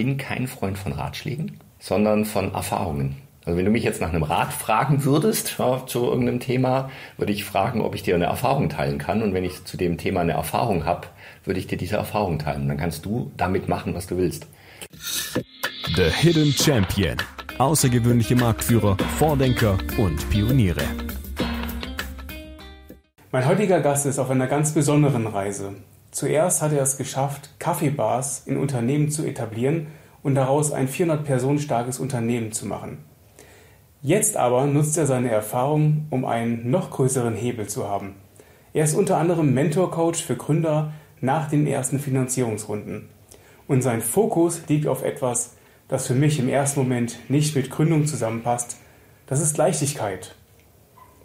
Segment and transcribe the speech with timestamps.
[0.00, 3.16] bin kein Freund von Ratschlägen, sondern von Erfahrungen.
[3.44, 6.88] Also wenn du mich jetzt nach einem Rat fragen würdest ja, zu irgendeinem Thema,
[7.18, 9.22] würde ich fragen, ob ich dir eine Erfahrung teilen kann.
[9.22, 11.08] Und wenn ich zu dem Thema eine Erfahrung habe,
[11.44, 12.66] würde ich dir diese Erfahrung teilen.
[12.66, 14.46] Dann kannst du damit machen, was du willst.
[15.96, 17.18] The Hidden Champion.
[17.58, 20.84] Außergewöhnliche Marktführer, Vordenker und Pioniere.
[23.32, 25.74] Mein heutiger Gast ist auf einer ganz besonderen Reise.
[26.10, 29.88] Zuerst hat er es geschafft, Kaffeebars in Unternehmen zu etablieren
[30.22, 33.04] und daraus ein 400 Personen starkes Unternehmen zu machen.
[34.02, 38.14] Jetzt aber nutzt er seine Erfahrung, um einen noch größeren Hebel zu haben.
[38.72, 43.08] Er ist unter anderem Mentor-Coach für Gründer nach den ersten Finanzierungsrunden.
[43.68, 45.54] Und sein Fokus liegt auf etwas,
[45.86, 48.78] das für mich im ersten Moment nicht mit Gründung zusammenpasst.
[49.26, 50.34] Das ist Leichtigkeit.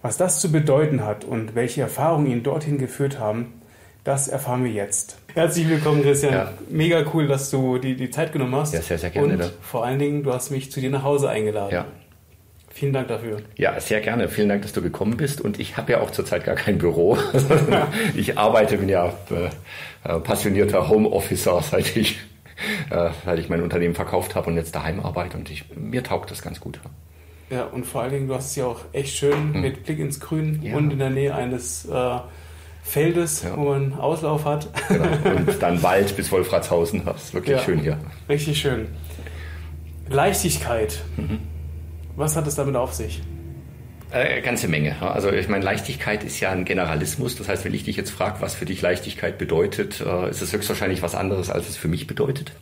[0.01, 3.61] Was das zu bedeuten hat und welche Erfahrungen ihn dorthin geführt haben,
[4.05, 5.17] das erfahren wir jetzt.
[5.33, 6.33] Herzlich willkommen, Christian.
[6.33, 6.53] Ja.
[6.69, 8.73] Mega cool, dass du die, die Zeit genommen hast.
[8.73, 9.33] Ja, sehr, sehr gerne.
[9.33, 11.73] Und vor allen Dingen, du hast mich zu dir nach Hause eingeladen.
[11.73, 11.85] Ja.
[12.69, 13.41] Vielen Dank dafür.
[13.55, 14.29] Ja, sehr gerne.
[14.29, 15.41] Vielen Dank, dass du gekommen bist.
[15.41, 17.17] Und ich habe ja auch zurzeit gar kein Büro.
[18.15, 19.11] ich arbeite, bin ja
[20.03, 22.19] äh, passionierter Homeofficer, seit ich,
[22.91, 25.35] äh, seit ich mein Unternehmen verkauft habe und jetzt daheim arbeite.
[25.35, 26.79] Und ich, mir taugt das ganz gut.
[27.49, 29.61] Ja, und vor allen Dingen, du hast es ja auch echt schön hm.
[29.61, 30.75] mit Blick ins Grün ja.
[30.75, 32.19] und in der Nähe eines äh,
[32.85, 33.57] Feldes, ja.
[33.57, 34.69] wo man Auslauf hat.
[34.87, 35.05] Genau.
[35.35, 37.03] Und dann Wald bis Wolfratshausen.
[37.03, 37.97] Das ist wirklich ja, schön hier.
[38.29, 38.87] Richtig schön.
[40.07, 41.01] Leichtigkeit.
[41.17, 41.39] Mhm.
[42.15, 43.21] Was hat es damit auf sich?
[44.11, 45.01] Äh, ganze Menge.
[45.01, 47.35] Also ich meine, Leichtigkeit ist ja ein Generalismus.
[47.35, 50.53] Das heißt, wenn ich dich jetzt frage, was für dich Leichtigkeit bedeutet, äh, ist es
[50.53, 52.53] höchstwahrscheinlich was anderes, als es für mich bedeutet.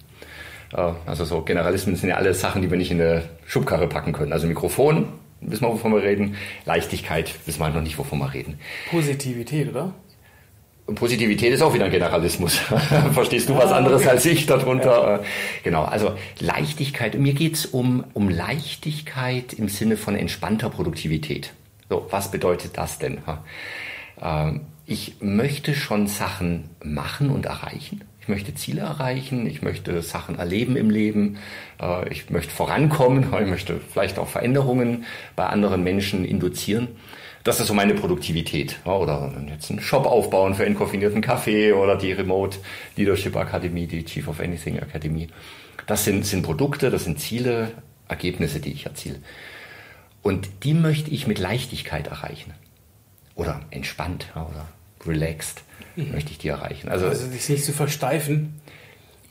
[0.73, 4.13] Äh, also so Generalismen sind ja alle Sachen, die wir nicht in eine Schubkarre packen
[4.13, 4.31] können.
[4.31, 5.09] Also Mikrofon,
[5.41, 6.37] wissen wir, wovon wir reden.
[6.65, 8.57] Leichtigkeit, wissen wir halt noch nicht, wovon wir reden.
[8.89, 9.93] Positivität, oder?
[10.85, 12.57] Und Positivität ist auch wieder ein Generalismus.
[13.13, 14.89] Verstehst du was ah, anderes als ich darunter?
[14.89, 15.19] Ja.
[15.63, 17.17] Genau, also Leichtigkeit.
[17.17, 21.53] Mir geht's um, um Leichtigkeit im Sinne von entspannter Produktivität.
[21.89, 23.19] So, was bedeutet das denn?
[24.21, 28.01] Ähm, ich möchte schon Sachen machen und erreichen.
[28.19, 31.37] Ich möchte Ziele erreichen, ich möchte Sachen erleben im Leben,
[31.81, 35.05] äh, ich möchte vorankommen, ich möchte vielleicht auch Veränderungen
[35.35, 36.89] bei anderen Menschen induzieren.
[37.43, 38.79] Das ist so meine Produktivität.
[38.85, 42.57] Oder jetzt einen Shop aufbauen für entkoffinierten Kaffee oder die Remote
[42.95, 45.27] Leadership Akademie, die Chief of Anything Akademie.
[45.85, 47.71] Das sind, sind Produkte, das sind Ziele,
[48.07, 49.19] Ergebnisse, die ich erziele.
[50.21, 52.53] Und die möchte ich mit Leichtigkeit erreichen.
[53.35, 54.67] Oder entspannt oder
[55.05, 55.63] relaxed
[55.97, 56.11] mhm.
[56.13, 56.87] möchte ich die erreichen.
[56.87, 58.61] Also, also sich nicht zu versteifen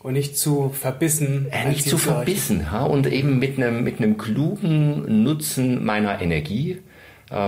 [0.01, 1.47] und nicht zu verbissen.
[1.51, 2.85] Äh, nicht zu verbissen ha?
[2.85, 6.81] und eben mit einem, mit einem klugen Nutzen meiner Energie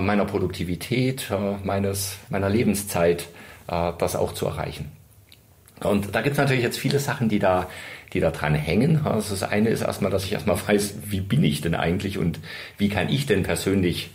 [0.01, 3.29] meiner Produktivität, äh, meines, meiner Lebenszeit,
[3.69, 4.91] äh, das auch zu erreichen.
[5.83, 7.69] Und da gibt es natürlich jetzt viele Sachen, die da,
[8.13, 9.05] die da dran hängen.
[9.05, 12.41] Also das eine ist erstmal, dass ich erstmal weiß, wie bin ich denn eigentlich und
[12.79, 14.11] wie kann ich denn persönlich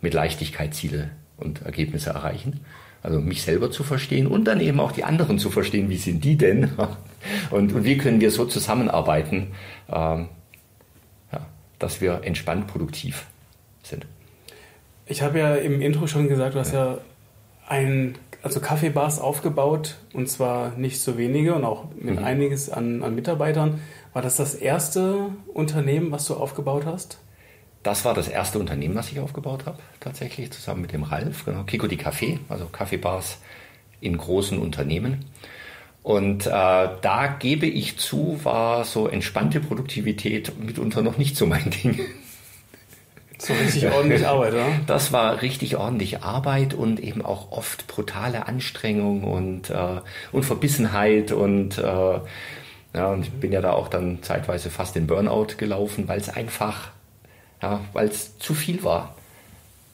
[0.00, 2.60] mit Leichtigkeit Ziele und Ergebnisse erreichen.
[3.02, 6.24] Also mich selber zu verstehen und dann eben auch die anderen zu verstehen, wie sind
[6.24, 6.72] die denn
[7.50, 9.48] und, und wie können wir so zusammenarbeiten,
[9.88, 10.28] ähm,
[11.32, 11.46] ja,
[11.78, 13.26] dass wir entspannt produktiv
[13.82, 14.06] sind.
[15.08, 16.98] Ich habe ja im Intro schon gesagt, du hast ja, ja
[17.66, 22.24] ein, also Kaffeebars aufgebaut und zwar nicht so wenige und auch mit mhm.
[22.24, 23.80] einiges an, an Mitarbeitern.
[24.12, 27.18] War das das erste Unternehmen, was du aufgebaut hast?
[27.82, 31.44] Das war das erste Unternehmen, was ich aufgebaut habe, tatsächlich, zusammen mit dem Ralf.
[31.44, 31.62] Genau.
[31.62, 33.38] Kiko die Café, also Kaffeebars
[34.00, 35.24] in großen Unternehmen.
[36.02, 41.70] Und äh, da gebe ich zu, war so entspannte Produktivität mitunter noch nicht so mein
[41.82, 42.00] Ding.
[43.38, 44.66] So richtig ordentlich Arbeit, oder?
[44.86, 50.00] Das war richtig ordentlich Arbeit und eben auch oft brutale Anstrengung und, äh,
[50.32, 52.20] und Verbissenheit und äh,
[52.94, 56.28] ja, und ich bin ja da auch dann zeitweise fast in Burnout gelaufen, weil es
[56.28, 56.88] einfach,
[57.62, 59.14] ja, weil es zu viel war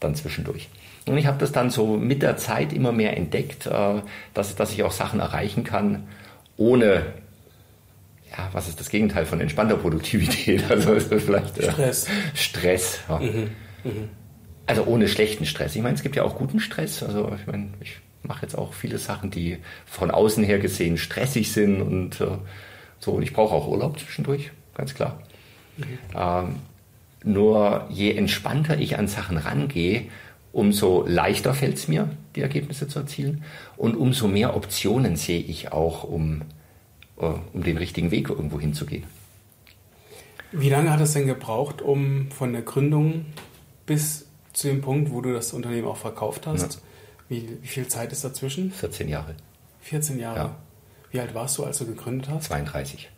[0.00, 0.68] dann zwischendurch.
[1.06, 4.00] Und ich habe das dann so mit der Zeit immer mehr entdeckt, äh,
[4.32, 6.08] dass, dass ich auch Sachen erreichen kann,
[6.56, 7.04] ohne
[8.36, 10.64] ja, was ist das Gegenteil von entspannter Produktivität?
[10.70, 12.06] Also vielleicht äh, Stress.
[12.34, 13.00] Stress.
[13.08, 13.18] Ja.
[13.18, 13.50] Mhm.
[13.84, 14.08] Mhm.
[14.66, 15.76] Also ohne schlechten Stress.
[15.76, 17.02] Ich meine, es gibt ja auch guten Stress.
[17.02, 21.52] Also ich meine, ich mache jetzt auch viele Sachen, die von außen her gesehen stressig
[21.52, 22.38] sind und äh,
[22.98, 23.12] so.
[23.12, 25.20] Und ich brauche auch Urlaub zwischendurch, ganz klar.
[25.76, 25.84] Mhm.
[26.16, 26.54] Ähm,
[27.24, 30.06] nur je entspannter ich an Sachen rangehe,
[30.52, 33.44] umso leichter fällt es mir, die Ergebnisse zu erzielen.
[33.76, 36.42] Und umso mehr Optionen sehe ich auch, um
[37.16, 39.04] um den richtigen Weg irgendwo hinzugehen.
[40.52, 43.26] Wie lange hat es denn gebraucht, um von der Gründung
[43.86, 46.74] bis zu dem Punkt, wo du das Unternehmen auch verkauft hast?
[46.74, 46.80] Ja.
[47.28, 48.70] Wie, wie, viel Zeit ist dazwischen?
[48.70, 49.34] 14 Jahre.
[49.80, 50.38] 14 Jahre.
[50.38, 50.56] Ja.
[51.10, 52.44] Wie alt warst du, als du gegründet hast?
[52.44, 53.10] 32.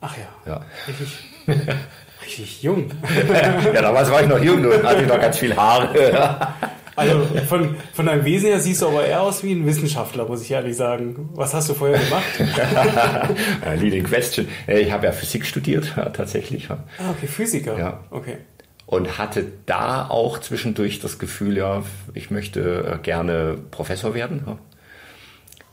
[0.00, 0.28] Ach ja.
[0.44, 0.64] Ja.
[0.86, 1.18] Richtig,
[2.24, 2.90] richtig jung.
[3.28, 6.52] ja, damals war ich noch jung und hatte noch ganz viel Haare.
[6.96, 10.42] Also von, von deinem Wesen her siehst du aber eher aus wie ein Wissenschaftler, muss
[10.42, 11.28] ich ehrlich sagen.
[11.34, 12.24] Was hast du vorher gemacht?
[13.80, 14.48] Leading question.
[14.66, 16.70] Ich habe ja Physik studiert, tatsächlich.
[16.70, 16.78] Ah,
[17.10, 17.78] okay, Physiker.
[17.78, 18.00] Ja.
[18.10, 18.38] Okay.
[18.86, 21.82] Und hatte da auch zwischendurch das Gefühl, ja,
[22.14, 24.58] ich möchte gerne Professor werden.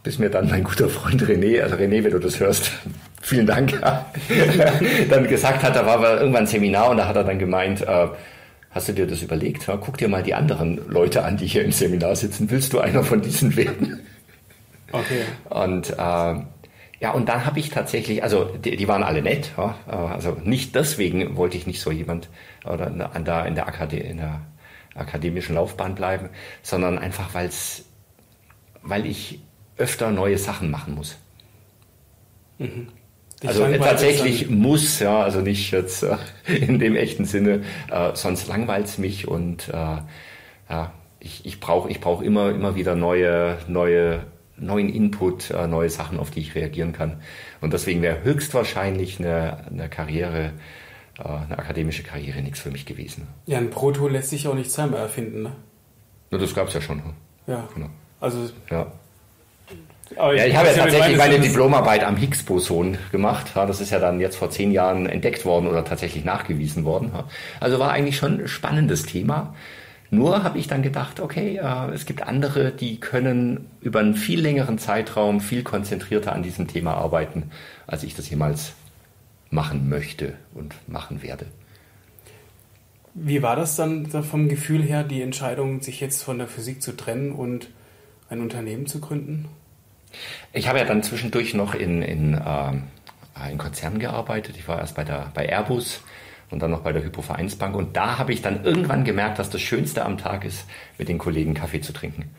[0.03, 2.71] Bis mir dann mein guter Freund René, also René, wenn du das hörst,
[3.21, 3.79] vielen Dank,
[5.09, 8.07] dann gesagt hat, da war irgendwann ein Seminar und da hat er dann gemeint, äh,
[8.73, 9.67] Hast du dir das überlegt?
[9.67, 12.49] Ja, guck dir mal die anderen Leute an, die hier im Seminar sitzen.
[12.49, 13.99] Willst du einer von diesen werden?
[14.95, 15.23] Okay.
[15.49, 15.95] Und äh,
[17.03, 20.75] ja, und dann habe ich tatsächlich, also die, die waren alle nett, ja, also nicht
[20.75, 22.29] deswegen wollte ich nicht so jemand
[22.63, 24.41] oder an da in der, Akade in der
[24.93, 26.29] akademischen Laufbahn bleiben,
[26.61, 27.85] sondern einfach weil's,
[28.83, 29.41] weil ich
[29.77, 31.17] öfter neue Sachen machen muss.
[32.59, 32.89] Mhm.
[33.45, 36.17] Also tatsächlich muss, ja, also nicht jetzt äh,
[36.47, 39.97] in dem echten Sinne, äh, sonst langweilt es mich und äh,
[40.69, 44.25] ja, ich, ich brauche ich brauch immer, immer wieder neue, neue,
[44.57, 47.21] neuen Input, äh, neue Sachen, auf die ich reagieren kann.
[47.61, 50.51] Und deswegen wäre höchstwahrscheinlich eine, eine Karriere,
[51.19, 53.27] äh, eine akademische Karriere nichts für mich gewesen.
[53.45, 55.51] Ja, ein Proto lässt sich auch nicht zweimal erfinden, ne?
[56.31, 56.97] Na, das gab es ja schon.
[56.97, 57.13] Ne?
[57.47, 57.69] Ja.
[57.73, 57.89] Genau.
[58.19, 58.91] Also ja.
[60.17, 63.51] Aber ja, ich habe ja tatsächlich meine Diplomarbeit am Higgs-Boson gemacht.
[63.55, 67.11] das ist ja dann jetzt vor zehn Jahren entdeckt worden oder tatsächlich nachgewiesen worden.
[67.59, 69.55] Also war eigentlich schon ein spannendes Thema.
[70.09, 71.59] Nur habe ich dann gedacht, okay,
[71.93, 76.93] es gibt andere, die können über einen viel längeren Zeitraum viel konzentrierter an diesem Thema
[76.93, 77.49] arbeiten,
[77.87, 78.73] als ich das jemals
[79.49, 81.47] machen möchte und machen werde.
[83.15, 86.95] Wie war das dann vom Gefühl her, die Entscheidung, sich jetzt von der Physik zu
[86.97, 87.69] trennen und
[88.29, 89.47] ein Unternehmen zu gründen?
[90.51, 94.55] Ich habe ja dann zwischendurch noch in, in, äh, in Konzernen gearbeitet.
[94.57, 96.01] Ich war erst bei, der, bei Airbus
[96.49, 97.75] und dann noch bei der Hypovereinsbank.
[97.75, 100.65] Und da habe ich dann irgendwann gemerkt, dass das Schönste am Tag ist,
[100.97, 102.29] mit den Kollegen Kaffee zu trinken.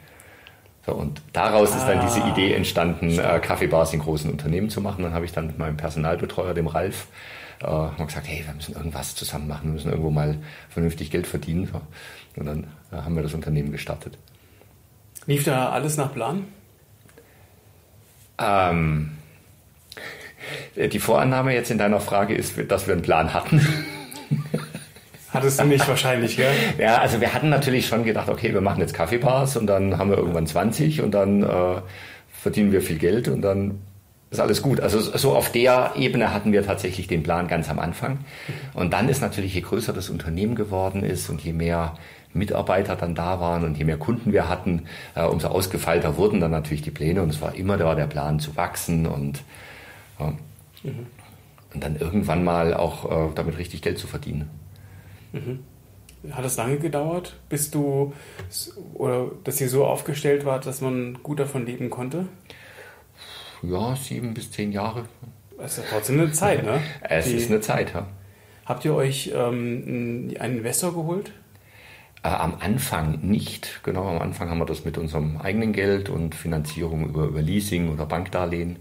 [0.86, 2.30] So, und daraus ah, ist dann diese ah.
[2.30, 5.02] Idee entstanden, äh, Kaffeebars in großen Unternehmen zu machen.
[5.02, 7.08] Dann habe ich dann mit meinem Personalbetreuer, dem Ralf,
[7.60, 10.38] äh, gesagt, hey, wir müssen irgendwas zusammen machen, wir müssen irgendwo mal
[10.68, 11.70] vernünftig Geld verdienen.
[12.36, 14.18] Und dann äh, haben wir das Unternehmen gestartet.
[15.26, 16.44] Lief da alles nach Plan?
[18.38, 19.10] Ähm,
[20.76, 23.60] die Vorannahme jetzt in deiner Frage ist, dass wir einen Plan hatten.
[25.30, 26.52] Hattest du nicht wahrscheinlich, gell?
[26.78, 30.10] Ja, also wir hatten natürlich schon gedacht, okay, wir machen jetzt Kaffeebars und dann haben
[30.10, 31.80] wir irgendwann 20 und dann äh,
[32.40, 33.80] verdienen wir viel Geld und dann
[34.30, 34.80] ist alles gut.
[34.80, 38.18] Also so auf der Ebene hatten wir tatsächlich den Plan ganz am Anfang.
[38.74, 41.96] Und dann ist natürlich, je größer das Unternehmen geworden ist und je mehr
[42.34, 46.50] Mitarbeiter dann da waren und je mehr Kunden wir hatten, äh, umso ausgefeilter wurden dann
[46.50, 49.42] natürlich die Pläne und es war immer da der Plan zu wachsen und,
[50.18, 50.34] ja,
[50.82, 51.06] mhm.
[51.72, 54.50] und dann irgendwann mal auch äh, damit richtig Geld zu verdienen.
[55.32, 55.60] Mhm.
[56.30, 58.14] Hat es lange gedauert, bis du
[58.94, 62.26] oder dass ihr so aufgestellt wart, dass man gut davon leben konnte?
[63.62, 65.04] Ja, sieben bis zehn Jahre.
[65.58, 66.80] Das ist trotzdem eine Zeit, ne?
[67.02, 68.06] es Die, ist eine Zeit, ja.
[68.64, 71.32] Habt ihr euch ähm, einen Investor geholt?
[72.24, 73.80] Äh, am Anfang nicht.
[73.82, 77.92] Genau, am Anfang haben wir das mit unserem eigenen Geld und Finanzierung über, über Leasing
[77.92, 78.78] oder Bankdarlehen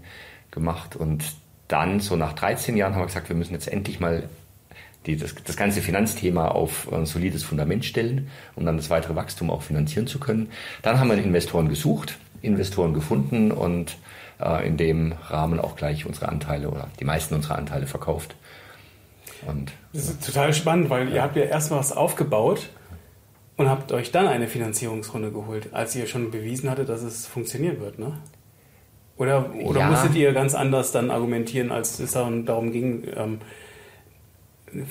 [0.50, 0.96] gemacht.
[0.96, 1.24] Und
[1.68, 4.30] dann, so nach 13 Jahren, haben wir gesagt, wir müssen jetzt endlich mal
[5.04, 9.50] die, das, das ganze Finanzthema auf ein solides Fundament stellen, um dann das weitere Wachstum
[9.50, 10.50] auch finanzieren zu können.
[10.80, 13.98] Dann haben wir Investoren gesucht, Investoren gefunden und
[14.40, 18.36] äh, in dem Rahmen auch gleich unsere Anteile oder die meisten unserer Anteile verkauft.
[19.46, 20.32] Und, das ist ja.
[20.32, 21.14] total spannend, weil ja.
[21.16, 22.70] ihr habt ja erst was aufgebaut
[23.56, 27.80] und habt euch dann eine Finanzierungsrunde geholt, als ihr schon bewiesen hattet, dass es funktionieren
[27.80, 28.18] wird, ne?
[29.16, 29.90] Oder, oder ja.
[29.90, 33.38] musstet ihr ganz anders dann argumentieren, als es darum ging, ähm,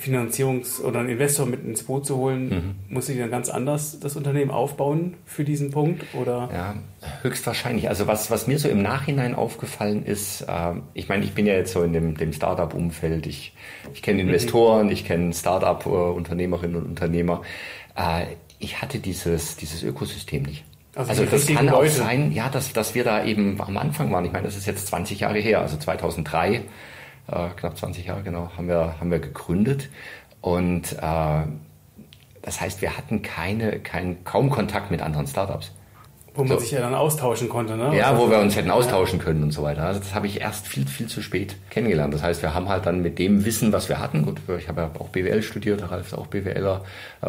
[0.02, 2.74] Finanzierungs- oder einen Investor mit ins Boot zu holen, mhm.
[2.94, 6.02] musstet ihr dann ganz anders das Unternehmen aufbauen für diesen Punkt?
[6.14, 6.48] Oder?
[6.52, 6.74] Ja,
[7.22, 7.88] höchstwahrscheinlich.
[7.88, 11.52] Also was, was mir so im Nachhinein aufgefallen ist, äh, ich meine, ich bin ja
[11.54, 13.54] jetzt so in dem, dem Startup-Umfeld, ich,
[13.92, 14.28] ich kenne mhm.
[14.30, 14.92] Investoren, mhm.
[14.92, 17.42] ich kenne Startup-Unternehmerinnen und Unternehmer.
[17.94, 18.26] Äh,
[18.58, 20.64] ich hatte dieses, dieses Ökosystem nicht.
[20.94, 21.76] Also, also das kann Leute.
[21.76, 24.24] auch sein, ja, dass, dass wir da eben am Anfang waren.
[24.24, 26.62] Ich meine, das ist jetzt 20 Jahre her, also 2003, äh,
[27.56, 29.90] knapp 20 Jahre genau, haben wir, haben wir gegründet.
[30.40, 31.42] Und äh,
[32.42, 35.72] das heißt, wir hatten keine, kein, kaum Kontakt mit anderen Startups.
[36.34, 36.58] Wo man so.
[36.58, 37.96] sich ja dann austauschen konnte, ne?
[37.96, 39.84] Ja, wo wir uns hätten austauschen können und so weiter.
[39.84, 42.12] Also das habe ich erst viel, viel zu spät kennengelernt.
[42.12, 44.80] Das heißt, wir haben halt dann mit dem Wissen, was wir hatten, gut, ich habe
[44.80, 46.82] ja auch BWL studiert, Ralf ist auch BWLer,
[47.22, 47.28] äh,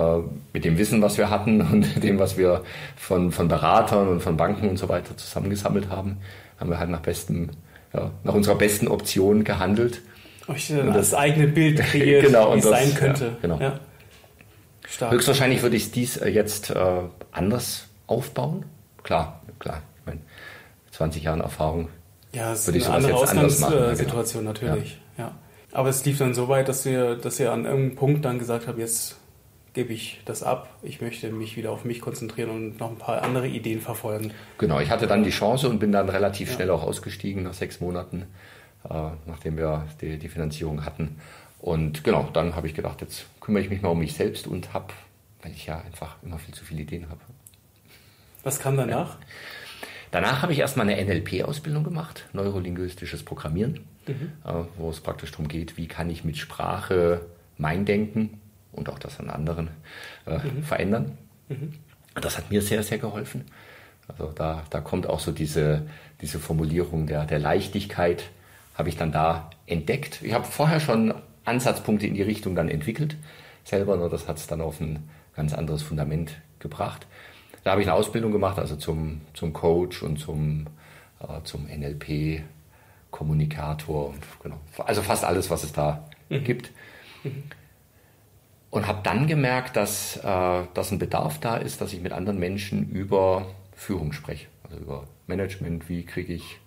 [0.54, 2.64] mit dem Wissen, was wir hatten und dem, was wir
[2.96, 6.18] von, von Beratern und von Banken und so weiter zusammengesammelt haben,
[6.60, 7.50] haben wir halt nach bestem,
[7.94, 10.02] ja, nach unserer besten Option gehandelt
[10.48, 13.26] Euch das eigene Bild kreiert, genau, wie es das, sein könnte.
[13.26, 13.60] Ja, genau.
[13.60, 15.12] Ja.
[15.12, 18.66] Höchstwahrscheinlich würde ich dies äh, jetzt äh, anders aufbauen.
[19.06, 19.84] Klar, klar.
[20.00, 20.22] Ich meine,
[20.92, 21.90] 20 Jahren Erfahrung.
[22.34, 23.46] Ja, es ist würde ich eine andere machen, ja, genau.
[23.46, 25.00] Ausgangssituation natürlich.
[25.18, 25.32] Ja.
[25.72, 28.68] Aber es lief dann so weit, dass ihr, dass ihr an irgendeinem Punkt dann gesagt
[28.68, 29.18] habt, jetzt
[29.74, 30.70] gebe ich das ab.
[30.82, 34.32] Ich möchte mich wieder auf mich konzentrieren und noch ein paar andere Ideen verfolgen.
[34.58, 36.56] Genau, ich hatte dann die Chance und bin dann relativ Ja.
[36.56, 38.24] schnell auch ausgestiegen nach sechs Monaten,
[38.90, 41.20] äh, nachdem wir die, die Finanzierung hatten.
[41.60, 44.74] Und genau, dann habe ich gedacht, jetzt kümmere ich mich mal um mich selbst und
[44.74, 44.88] habe,
[45.44, 47.20] weil ich ja einfach immer viel zu viele Ideen habe.
[48.46, 49.18] Was kam danach?
[50.12, 53.80] Danach habe ich erstmal eine NLP-Ausbildung gemacht, neurolinguistisches Programmieren,
[54.46, 57.26] äh, wo es praktisch darum geht, wie kann ich mit Sprache
[57.58, 58.40] mein Denken
[58.72, 59.70] und auch das an anderen
[60.28, 61.18] äh, verändern.
[62.14, 63.46] Das hat mir sehr, sehr geholfen.
[64.08, 65.88] Also da, da kommt auch so diese,
[66.22, 68.26] diese Formulierung der, der Leichtigkeit,
[68.76, 70.20] habe ich dann da entdeckt.
[70.22, 73.18] Ich habe vorher schon Ansatzpunkte in die Richtung dann entwickelt,
[73.64, 77.08] selber, nur das hat es dann auf ein ganz anderes Fundament gebracht.
[77.66, 80.68] Da habe ich eine Ausbildung gemacht, also zum, zum Coach und zum,
[81.20, 86.70] äh, zum NLP-Kommunikator und genau, also fast alles, was es da gibt.
[88.70, 92.38] Und habe dann gemerkt, dass, äh, dass ein Bedarf da ist, dass ich mit anderen
[92.38, 96.60] Menschen über Führung spreche, also über Management, wie kriege ich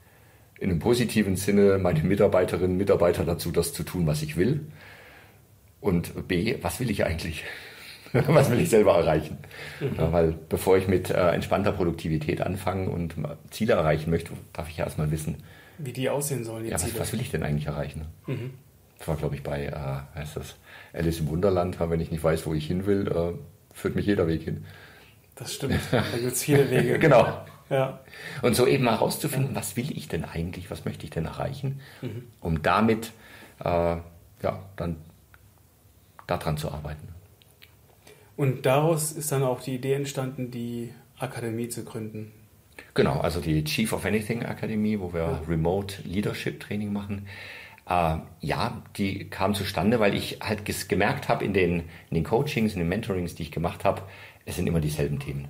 [0.59, 4.67] in einem positiven Sinne meine Mitarbeiterinnen und Mitarbeiter dazu, das zu tun, was ich will.
[5.81, 7.45] Und B, was will ich eigentlich?
[8.29, 9.39] was will ich selber erreichen?
[9.81, 13.15] Ja, weil bevor ich mit äh, entspannter Produktivität anfange und
[13.51, 15.37] Ziele erreichen möchte, darf ich ja erstmal wissen,
[15.79, 18.07] Wie die aussehen sollen, die ja, was, was will ich denn eigentlich erreichen?
[18.99, 20.57] Das war, glaube ich, bei äh, heißt das,
[20.93, 23.33] Alice im Wunderland, wenn ich nicht weiß, wo ich hin will, äh,
[23.75, 24.65] führt mich jeder Weg hin.
[25.37, 25.79] Das stimmt.
[25.91, 26.99] Da gibt es viele Wege.
[26.99, 27.45] Genau.
[27.71, 28.01] Ja.
[28.43, 31.81] Und so eben herauszufinden, was will ich denn eigentlich, was möchte ich denn erreichen,
[32.41, 33.13] um damit
[33.63, 33.69] äh,
[34.43, 34.97] ja, dann
[36.27, 37.09] daran zu arbeiten.
[38.39, 42.31] Und daraus ist dann auch die Idee entstanden, die Akademie zu gründen.
[42.95, 47.27] Genau, also die Chief of Anything Akademie, wo wir Remote Leadership Training machen.
[47.89, 51.81] Äh, ja, die kam zustande, weil ich halt gemerkt habe in den,
[52.11, 54.03] in den Coachings, in den Mentorings, die ich gemacht habe,
[54.47, 55.49] es sind immer dieselben Themen.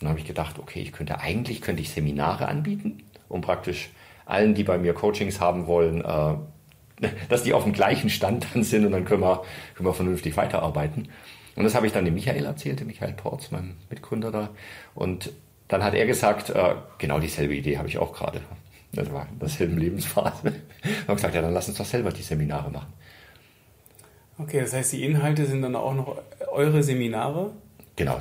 [0.00, 3.90] Dann habe ich gedacht, okay, ich könnte eigentlich könnte ich Seminare anbieten, um praktisch
[4.24, 8.64] allen, die bei mir Coachings haben wollen, äh, dass die auf dem gleichen Stand dann
[8.64, 9.42] sind und dann können wir,
[9.74, 11.08] können wir vernünftig weiterarbeiten.
[11.56, 14.50] Und das habe ich dann dem Michael erzählt, dem Michael Porz, meinem Mitgründer da.
[14.94, 15.30] Und
[15.68, 18.40] dann hat er gesagt, äh, genau dieselbe Idee habe ich auch gerade.
[18.92, 20.52] Das war in derselben Lebensphase.
[21.06, 22.92] Und gesagt, ja, dann lass uns doch selber die Seminare machen.
[24.38, 26.16] Okay, das heißt, die Inhalte sind dann auch noch
[26.52, 27.50] eure Seminare.
[27.96, 28.20] Genau,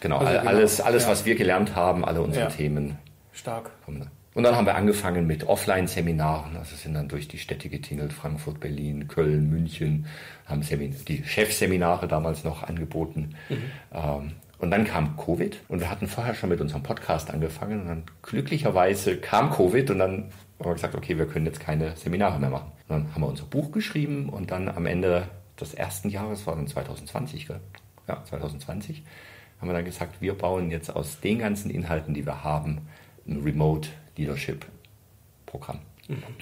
[0.00, 1.10] genau, Also genau, alles, alles ja.
[1.10, 2.50] was wir gelernt haben, alle unsere Ja.
[2.50, 2.98] Themen
[3.32, 3.70] Stark.
[3.84, 4.00] kommen.
[4.00, 4.06] da.
[4.40, 8.58] Und dann haben wir angefangen mit Offline-Seminaren, also sind dann durch die Städte getingelt, Frankfurt,
[8.58, 10.06] Berlin, Köln, München,
[10.46, 13.34] haben Semin die Chefseminare damals noch angeboten.
[13.92, 17.88] Ähm, und dann kam Covid und wir hatten vorher schon mit unserem Podcast angefangen und
[17.88, 20.12] dann glücklicherweise kam Covid und dann
[20.58, 22.72] haben wir gesagt, okay, wir können jetzt keine Seminare mehr machen.
[22.88, 25.28] Und dann haben wir unser Buch geschrieben und dann am Ende
[25.60, 27.60] des ersten Jahres, war dann 2020, gell?
[28.08, 29.02] ja, 2020,
[29.60, 32.88] haben wir dann gesagt, wir bauen jetzt aus den ganzen Inhalten, die wir haben,
[33.26, 33.90] ein Remote
[34.20, 34.66] Leadership
[35.46, 35.80] Programm.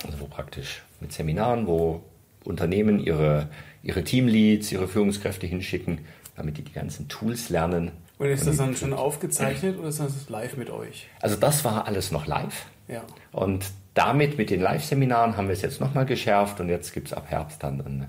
[0.04, 2.02] Also wo praktisch mit Seminaren, wo
[2.44, 3.48] Unternehmen ihre,
[3.82, 6.00] ihre Teamleads, ihre Führungskräfte hinschicken,
[6.36, 7.92] damit die die ganzen Tools lernen.
[8.18, 11.08] Und ist das dann schon aufgezeichnet oder ist das live mit euch?
[11.20, 12.66] Also das war alles noch live.
[12.88, 13.04] Ja.
[13.32, 17.12] Und damit mit den Live-Seminaren haben wir es jetzt nochmal geschärft und jetzt gibt es
[17.12, 18.08] ab Herbst dann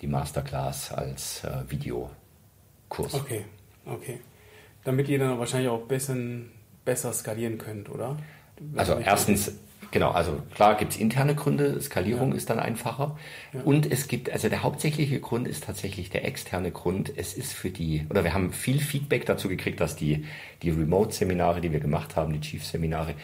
[0.00, 3.14] die Masterclass als äh, Videokurs.
[3.14, 3.44] Okay,
[3.86, 4.20] okay.
[4.84, 6.52] Damit ihr dann wahrscheinlich auch ein bisschen
[6.84, 8.16] besser skalieren könnt, oder?
[8.76, 9.52] Also erstens,
[9.90, 13.16] genau, also klar gibt es interne Gründe, Skalierung ist dann einfacher.
[13.64, 17.12] Und es gibt, also der hauptsächliche Grund ist tatsächlich der externe Grund.
[17.16, 20.26] Es ist für die, oder wir haben viel Feedback dazu gekriegt, dass die,
[20.62, 23.14] die Remote-Seminare, die wir gemacht haben, die Chief-Seminare,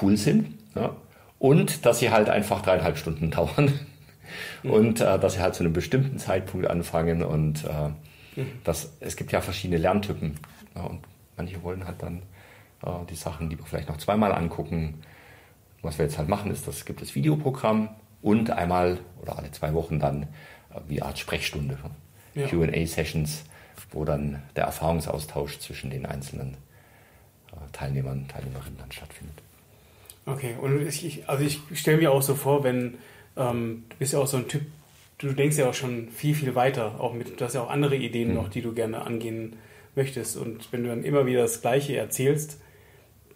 [0.00, 0.54] cool sind.
[0.74, 0.96] Ja?
[1.38, 3.72] Und dass sie halt einfach dreieinhalb Stunden dauern.
[4.62, 7.90] Und äh, dass sie halt zu einem bestimmten Zeitpunkt anfangen und äh,
[8.64, 10.34] das, es gibt ja verschiedene Lerntypen.
[10.74, 11.00] Ja, und
[11.36, 12.22] manche wollen halt dann
[13.10, 15.02] die Sachen lieber vielleicht noch zweimal angucken.
[15.82, 17.88] Was wir jetzt halt machen, ist, das gibt es Videoprogramm
[18.22, 21.78] und einmal oder alle zwei Wochen dann äh, wie Art Sprechstunde,
[22.34, 22.46] Ja.
[22.46, 23.44] QA-Sessions,
[23.90, 26.56] wo dann der Erfahrungsaustausch zwischen den einzelnen
[27.52, 29.36] äh, Teilnehmern, Teilnehmerinnen dann stattfindet.
[30.26, 32.98] Okay, und ich, also ich stelle mir auch so vor, wenn
[33.36, 34.62] ähm, du bist ja auch so ein Typ,
[35.18, 37.96] du denkst ja auch schon viel, viel weiter, auch mit, du hast ja auch andere
[37.96, 39.56] Ideen noch, die du gerne angehen
[39.94, 40.36] möchtest.
[40.36, 42.60] Und wenn du dann immer wieder das Gleiche erzählst,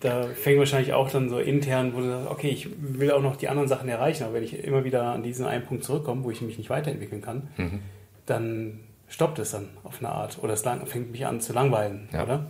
[0.00, 3.36] da fängt wahrscheinlich auch dann so intern, wo du sagst, okay, ich will auch noch
[3.36, 6.30] die anderen Sachen erreichen, aber wenn ich immer wieder an diesen einen Punkt zurückkomme, wo
[6.30, 7.80] ich mich nicht weiterentwickeln kann, mhm.
[8.26, 12.08] dann stoppt es dann auf eine Art oder es lang, fängt mich an zu langweilen,
[12.12, 12.22] ja.
[12.22, 12.46] oder?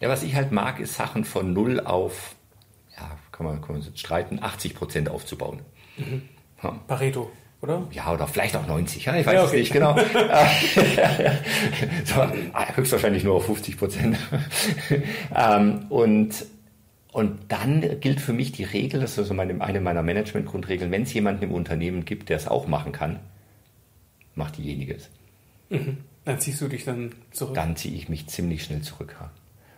[0.00, 2.36] Ja, was ich halt mag, ist Sachen von null auf,
[2.96, 5.62] ja, kann man, kann man jetzt streiten, 80 Prozent aufzubauen.
[5.96, 6.22] Mhm.
[6.62, 6.78] Ja.
[6.86, 7.86] Pareto oder?
[7.90, 9.60] Ja, oder vielleicht auch 90, ja, ich weiß Ja, es okay.
[9.60, 9.96] nicht genau.
[12.04, 12.20] so,
[12.52, 14.18] ah, höchstwahrscheinlich nur auf 50 Prozent.
[15.34, 16.46] ähm, und,
[17.12, 21.02] und dann gilt für mich die Regel, das ist also meine, eine meiner Management-Grundregeln, wenn
[21.02, 23.18] es jemanden im Unternehmen gibt, der es auch machen kann,
[24.34, 25.10] macht diejenige es.
[26.24, 27.54] Dann ziehst du dich dann zurück.
[27.54, 29.16] Dann ziehe ich mich ziemlich schnell zurück.
[29.18, 29.30] ja.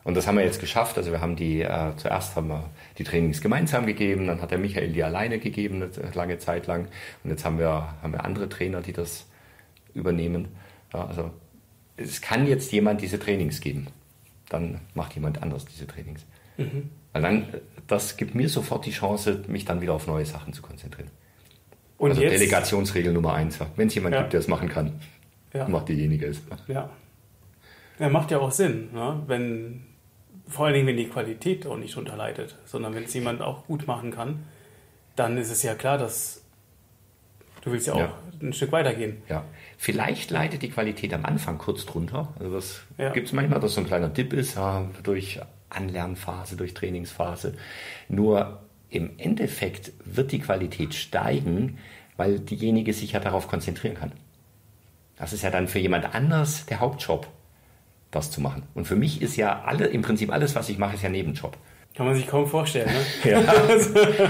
[0.02, 0.96] Und das haben wir jetzt geschafft.
[0.96, 4.58] Also wir haben die, äh, zuerst haben wir die Trainings gemeinsam gegeben, dann hat der
[4.58, 6.88] Michael die alleine gegeben, eine lange Zeit lang.
[7.22, 9.26] Und jetzt haben wir, haben wir andere Trainer, die das
[9.94, 10.48] übernehmen.
[10.92, 11.30] Ja, also
[11.96, 13.88] es kann jetzt jemand diese Trainings geben.
[14.48, 16.24] Dann macht jemand anders diese Trainings.
[16.56, 20.52] Weil dann, äh, das gibt mir sofort die Chance, mich dann wieder auf neue Sachen
[20.52, 21.10] zu konzentrieren.
[21.98, 23.58] Und also jetzt, Delegationsregel Nummer eins.
[23.76, 24.20] Wenn es jemand Ja.
[24.22, 25.00] gibt, der es machen kann,
[25.52, 25.68] Ja.
[25.68, 26.40] macht diejenige es.
[26.68, 26.90] Ja.
[27.98, 29.22] ja, macht ja auch Sinn, ne?
[29.26, 29.82] wenn
[30.46, 33.66] vor allen Dingen, wenn die Qualität auch nicht drunter leidet, sondern wenn es jemand auch
[33.66, 34.44] gut machen kann,
[35.16, 36.42] dann ist es ja klar, dass
[37.62, 38.18] du willst ja auch Ja.
[38.40, 39.18] ein Stück weitergehen.
[39.28, 39.44] Ja,
[39.76, 42.32] vielleicht leidet die Qualität am Anfang kurz drunter.
[42.38, 43.10] Also das Ja.
[43.10, 45.38] gibt es manchmal, dass so ein kleiner Dip ist, ja, durch
[45.70, 47.54] Anlernphase, durch Trainingsphase.
[48.08, 48.60] Nur
[48.90, 51.78] im Endeffekt wird die Qualität steigen,
[52.16, 54.12] weil diejenige sich ja darauf konzentrieren kann.
[55.16, 57.28] Das ist ja dann für jemand anders der Hauptjob,
[58.10, 58.64] das zu machen.
[58.74, 61.56] Und für mich ist ja alle, im Prinzip alles, was ich mache, ist ja Nebenjob.
[61.94, 62.88] Kann man sich kaum vorstellen.
[63.24, 63.30] Ne?
[63.30, 63.42] Ja,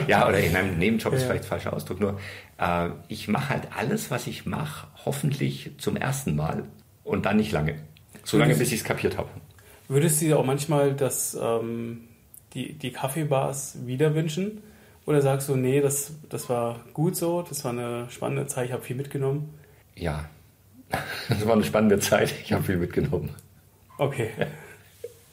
[0.09, 1.29] ja oder ich meine, Nebenjob ist Ja.
[1.29, 2.19] vielleicht ein falscher Ausdruck, nur
[2.59, 6.65] äh, ich mache halt alles, was ich mache, hoffentlich zum ersten Mal
[7.05, 7.77] und dann nicht lange.
[8.25, 9.29] So lange, bis ich es kapiert habe.
[9.91, 12.03] Würdest du dir auch manchmal das, ähm,
[12.55, 14.63] die, die Kaffeebars wieder wünschen?
[15.05, 18.73] Oder sagst du, nee, das, das war gut so, das war eine spannende Zeit, ich
[18.73, 19.53] habe viel mitgenommen?
[19.97, 20.27] Ja,
[21.29, 22.33] das war eine spannende Zeit.
[22.45, 23.31] Ich habe viel mitgenommen.
[23.99, 24.31] Okay.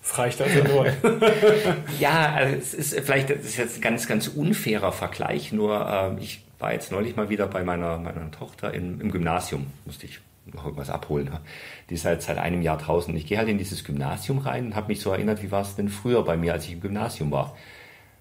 [0.02, 0.88] Das reicht also nur.
[2.00, 5.52] Ja, also es ist vielleicht das ist jetzt ein ganz, ganz unfairer Vergleich.
[5.52, 9.68] Nur ähm, ich war jetzt neulich mal wieder bei meiner, meiner Tochter im, im Gymnasium.
[9.86, 10.20] Musste ich
[10.54, 11.28] noch irgendwas abholen.
[11.32, 11.42] ja.
[11.90, 13.16] Die ist halt seit einem Jahr draußen.
[13.16, 15.76] Ich gehe halt in dieses Gymnasium rein und habe mich so erinnert, wie war es
[15.76, 17.56] denn früher bei mir, als ich im Gymnasium war.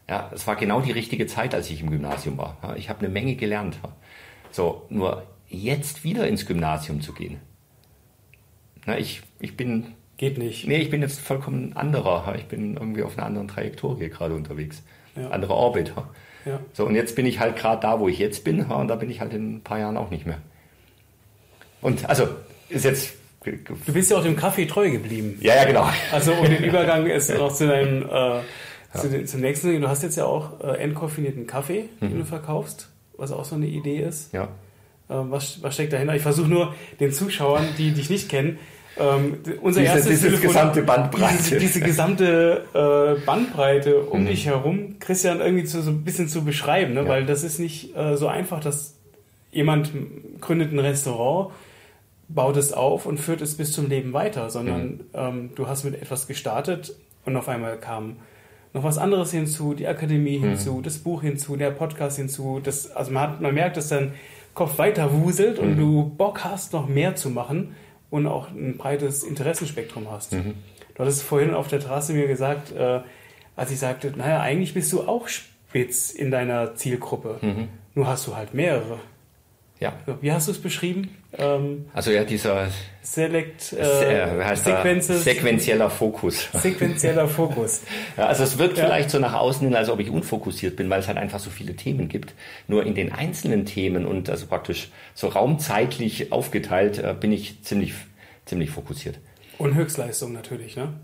[0.08, 2.76] Ja, es war genau die richtige Zeit, als ich im Gymnasium war.
[2.76, 3.78] Ich habe eine Menge gelernt.
[4.50, 7.40] So, nur jetzt wieder ins Gymnasium zu gehen.
[8.84, 10.66] Na, ich, ich bin Geht nicht.
[10.66, 12.34] Nee, ich bin jetzt vollkommen ein anderer.
[12.36, 14.82] Ich bin irgendwie auf einer anderen Trajektorie gerade unterwegs.
[15.14, 15.28] Ja.
[15.28, 15.92] Anderer Orbit.
[16.46, 16.60] Ja.
[16.72, 19.10] So, und jetzt bin ich halt gerade da, wo ich jetzt bin, und da bin
[19.10, 20.38] ich halt in ein paar Jahren auch nicht mehr.
[21.80, 22.28] Und also,
[22.68, 23.12] ist jetzt.
[23.44, 25.38] Du bist ja auch dem Kaffee treu geblieben.
[25.40, 25.88] Ja, ja, genau.
[26.10, 28.40] Also um den Übergang ist noch zu deinem äh,
[28.98, 29.80] zu den, zum nächsten Ding.
[29.80, 33.66] Du hast jetzt ja auch äh, entkoffinierten Kaffee, den du verkaufst, was auch so eine
[33.66, 34.32] Idee ist.
[34.32, 34.48] Ja.
[35.08, 36.16] Ähm, was, was steckt dahinter?
[36.16, 38.58] Ich versuche nur den Zuschauern, die dich nicht kennen,
[38.98, 41.36] ähm, unser Diese- erstes diese gesamte Bandbreite.
[41.36, 44.26] Diese, diese gesamte äh, Bandbreite um Mhm.
[44.26, 47.02] dich herum, Christian, irgendwie zu, so ein bisschen zu beschreiben, ne?
[47.02, 47.08] Ja.
[47.08, 48.95] weil das ist nicht äh, so einfach, dass
[49.56, 49.90] jemand
[50.40, 51.52] gründet ein Restaurant,
[52.28, 55.00] baut es auf und führt es bis zum Leben weiter, sondern Mhm.
[55.14, 58.16] ähm, du hast mit etwas gestartet und auf einmal kam
[58.74, 60.42] noch was anderes hinzu, die Akademie Mhm.
[60.50, 62.60] hinzu, das Buch hinzu, der Podcast hinzu.
[62.62, 64.12] Das, also man, hat, man merkt, dass dein
[64.54, 65.68] Kopf weiter wuselt Mhm.
[65.68, 67.74] und du Bock hast, noch mehr zu machen
[68.10, 70.32] und auch ein breites Interessenspektrum hast.
[70.32, 70.54] Mhm.
[70.94, 73.00] Du hattest vorhin auf der Terrasse mir gesagt, äh,
[73.54, 77.38] als ich sagte, naja, eigentlich bist du auch spitz in deiner Zielgruppe.
[77.40, 77.68] Mhm.
[77.94, 78.98] Nur hast du halt mehrere.
[79.78, 79.92] Ja.
[80.22, 81.14] Wie hast du es beschrieben?
[81.36, 82.68] Ähm, Also ja, dieser
[83.02, 84.56] Select äh, äh?
[84.56, 86.48] Sequences, sequenzieller Fokus.
[86.54, 87.82] sequenzieller Fokus.
[88.16, 88.86] Ja, also es wirkt Ja.
[88.86, 91.50] vielleicht so nach außen hin, als ob ich unfokussiert bin, weil es halt einfach so
[91.50, 92.32] viele Themen gibt.
[92.68, 97.92] Nur in den einzelnen Themen und also praktisch so raumzeitlich aufgeteilt äh, bin ich ziemlich,
[98.46, 99.18] ziemlich fokussiert.
[99.58, 100.94] Und Höchstleistung natürlich, ne?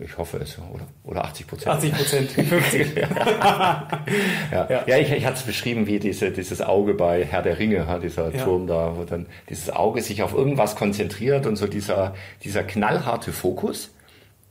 [0.00, 1.68] Ich hoffe es, oder, oder 80 Prozent.
[1.68, 2.96] 80 Prozent, 50.
[2.96, 4.84] Ja, Ja.
[4.86, 4.96] ja.
[4.98, 8.44] ich, ich hatte es beschrieben wie diese, dieses Auge bei Herr der Ringe, dieser Ja.
[8.44, 13.32] Turm da, wo dann dieses Auge sich auf irgendwas konzentriert und so dieser, dieser knallharte
[13.32, 13.90] Fokus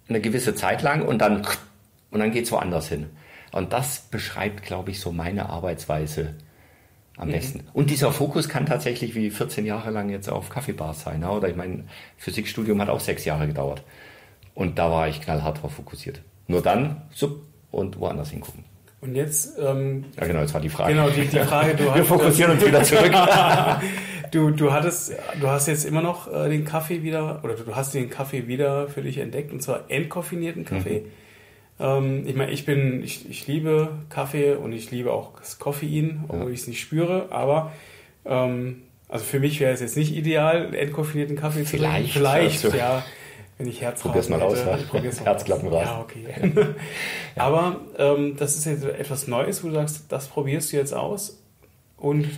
[0.09, 1.45] eine gewisse Zeit lang und dann,
[2.11, 3.07] und dann geht's woanders hin.
[3.51, 6.35] Und das beschreibt, glaube ich, so meine Arbeitsweise
[7.17, 7.63] am besten.
[7.73, 11.23] Und dieser Fokus kann tatsächlich wie 14 Jahre lang jetzt auf Kaffeebars sein.
[11.23, 11.85] Oder ich meine,
[12.17, 13.81] Physikstudium hat auch sechs Jahre gedauert.
[14.57, 16.19] Und da war ich knallhart drauf fokussiert.
[16.47, 18.63] Nur dann, sup, und woanders hingucken.
[19.01, 20.95] Und jetzt, ähm, Ja, genau, jetzt war die Frage.
[20.95, 23.13] genau, die, die Frage, du Wir hast, fokussieren uns wieder zurück.
[24.31, 27.93] du, du hattest, du hast jetzt immer noch äh, den Kaffee wieder, oder du hast
[27.93, 31.05] den Kaffee wieder für dich entdeckt, und zwar entkoffinierten Kaffee.
[31.79, 36.23] Ähm, ich meine, ich bin, ich, ich liebe Kaffee und ich liebe auch das Koffein,
[36.29, 36.53] obwohl ja.
[36.55, 37.73] ich es nicht spüre, aber
[38.25, 42.07] ähm, also für mich wäre es jetzt nicht ideal, entkoffinierten Kaffee zu trinken.
[42.07, 43.03] Vielleicht, also, ja.
[43.57, 44.59] Wenn ich Herz Probier's mal aus.
[45.23, 45.83] Herzklappen raus.
[45.85, 46.25] Ja, okay.
[47.35, 47.43] ja.
[47.43, 51.41] Aber ähm, das ist jetzt etwas Neues, wo du sagst, das probierst du jetzt aus
[51.97, 52.29] und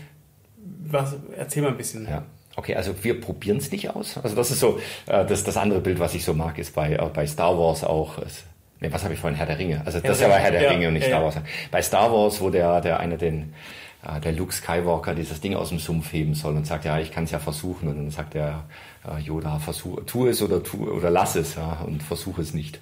[0.86, 2.08] was, erzähl mal ein bisschen.
[2.10, 2.24] Ja.
[2.56, 4.18] Okay, also wir probieren es nicht aus.
[4.18, 6.94] Also das ist so, äh, das, das andere Bild, was ich so mag, ist bei,
[6.94, 8.18] äh, bei Star Wars auch.
[8.20, 8.46] Ist,
[8.80, 9.38] nee, was habe ich vorhin?
[9.38, 9.82] Herr der Ringe.
[9.86, 11.36] Also das ist ja bei Herr der ja, Ringe und nicht Star Wars.
[11.72, 13.54] Bei Star Wars, wo der, der eine den,
[14.04, 17.12] äh, der Luke Skywalker dieses Ding aus dem Sumpf heben soll und sagt, ja, ich
[17.12, 17.88] kann es ja versuchen.
[17.88, 18.64] Und dann sagt der
[19.08, 22.80] äh, Yoda, versuch, tu es oder tu oder lass es ja, und versuche es nicht.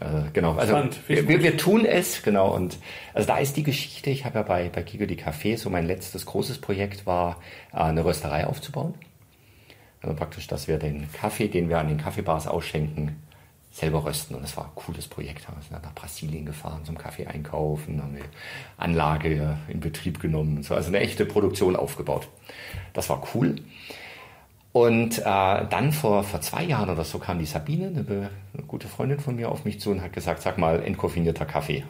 [0.00, 0.74] Äh, genau, also
[1.06, 2.52] wir, wir, wir, tun es, genau.
[2.54, 2.78] Und
[3.12, 5.86] also da ist die Geschichte, ich habe ja bei, bei Gigo die Café, so mein
[5.86, 7.40] letztes großes Projekt war,
[7.72, 8.94] äh, eine Rösterei aufzubauen.
[10.02, 13.22] Also praktisch, dass wir den Kaffee, den wir an den Kaffeebars ausschenken,
[13.70, 14.34] selber rösten.
[14.36, 15.48] Und das war ein cooles Projekt.
[15.48, 18.22] Wir sind nach Brasilien gefahren zum Kaffee einkaufen, haben die
[18.76, 20.62] Anlage in Betrieb genommen.
[20.62, 22.28] So, also eine echte Produktion aufgebaut.
[22.92, 23.56] Das war cool.
[24.74, 28.88] Und äh, dann vor, vor zwei Jahren oder so kam die Sabine, eine, eine, gute
[28.88, 31.84] Freundin von mir, auf mich zu und hat gesagt, sag mal, entkoffinierter Kaffee.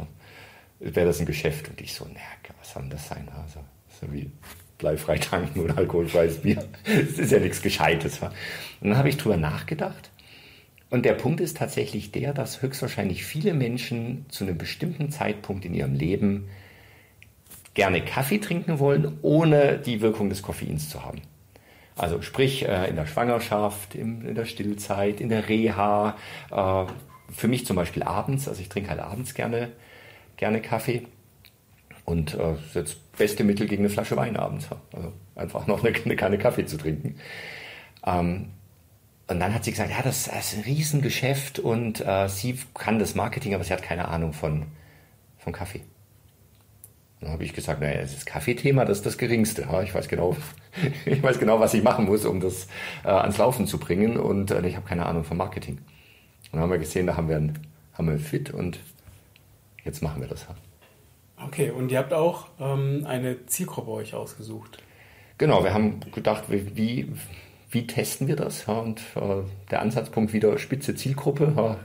[0.81, 1.70] Wäre das ein Geschäft?
[1.70, 2.20] Und ich so, naja,
[2.61, 3.27] was soll denn das sein?
[3.42, 4.31] Also, so wie
[4.77, 6.62] bleifrei tanken und alkoholfreies Bier.
[6.85, 8.20] Das ist ja nichts Gescheites.
[8.20, 10.11] Und dann habe ich drüber nachgedacht.
[10.90, 15.73] Und der Punkt ist tatsächlich der, dass höchstwahrscheinlich viele Menschen zu einem bestimmten Zeitpunkt in
[15.73, 16.51] ihrem Leben
[17.73, 21.23] gerne Kaffee trinken wollen, ohne die Wirkung des Koffeins zu haben.
[21.97, 26.17] Also sprich äh, in der Schwangerschaft, in der Stillzeit, in der Reha.
[26.51, 26.87] Äh,
[27.33, 29.73] für mich zum Beispiel abends, also ich trinke halt abends gerne,
[30.37, 31.07] gerne Kaffee.
[32.05, 34.69] Und äh, das ist das beste Mittel gegen eine Flasche Wein abends.
[34.93, 37.17] Also einfach noch eine, Kanne Kaffee zu trinken.
[38.05, 38.51] Ähm,
[39.27, 43.15] und dann hat sie gesagt, ja, das, ist ein Riesengeschäft und äh, sie kann das
[43.15, 44.67] Marketing, aber sie hat keine Ahnung von,
[45.39, 45.81] von Kaffee.
[47.25, 49.67] Dann habe ich gesagt, naja, das Kaffeethema, das ist das Geringste.
[49.83, 50.37] Ich weiß genau,
[51.07, 52.67] ich weiß genau, was ich machen muss, um das
[53.03, 54.19] äh, ans Laufen zu bringen.
[54.19, 55.79] Und äh, ich habe keine Ahnung vom Marketing.
[55.79, 57.59] Und dann haben wir gesehen, da haben wir ein,
[57.95, 58.79] haben wir Fit und
[59.85, 60.47] jetzt machen wir das.
[61.43, 64.83] Okay, und ihr habt auch ähm, eine Zielgruppe euch ausgesucht.
[65.39, 67.11] Genau, wir haben gedacht, wie,
[67.75, 68.67] wie testen wir das?
[68.67, 71.77] und äh, der Ansatzpunkt wieder spitze Zielgruppe.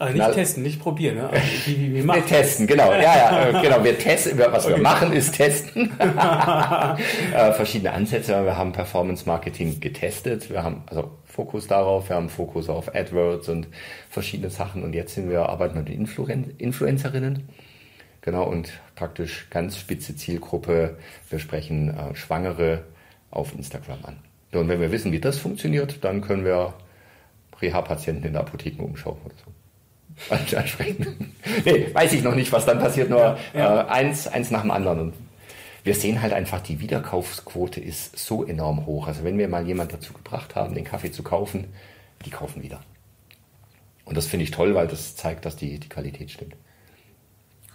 [0.00, 1.16] Also nicht Na, testen, nicht probieren.
[1.16, 1.28] Ne?
[1.28, 2.92] Also wie, wie, wie wir testen, genau.
[2.92, 3.82] Ja, ja, äh, genau.
[3.82, 4.38] Wir testen.
[4.38, 4.76] Was okay.
[4.76, 5.90] wir machen, ist testen.
[5.98, 8.44] äh, verschiedene Ansätze.
[8.44, 10.50] Wir haben Performance Marketing getestet.
[10.50, 12.08] Wir haben also Fokus darauf.
[12.08, 13.66] Wir haben Fokus auf AdWords und
[14.08, 14.84] verschiedene Sachen.
[14.84, 17.48] Und jetzt sind wir arbeiten mit Influen Influencerinnen.
[18.20, 20.96] Genau und praktisch ganz spitze Zielgruppe.
[21.28, 22.84] Wir sprechen äh, Schwangere
[23.30, 24.27] auf Instagram an.
[24.52, 26.74] Und wenn wir wissen, wie das funktioniert, dann können wir
[27.60, 31.34] Reha-Patienten in der Apotheke umschauen oder so ansprechen.
[31.64, 33.80] nee, weiß ich noch nicht, was dann passiert, nur ja, ja.
[33.82, 35.00] Äh, eins, eins nach dem anderen.
[35.00, 35.14] Und
[35.84, 39.06] wir sehen halt einfach, die Wiederkaufsquote ist so enorm hoch.
[39.06, 41.72] Also wenn wir mal jemand dazu gebracht haben, den Kaffee zu kaufen,
[42.24, 42.80] die kaufen wieder.
[44.04, 46.56] Und das finde ich toll, weil das zeigt, dass die, die Qualität stimmt.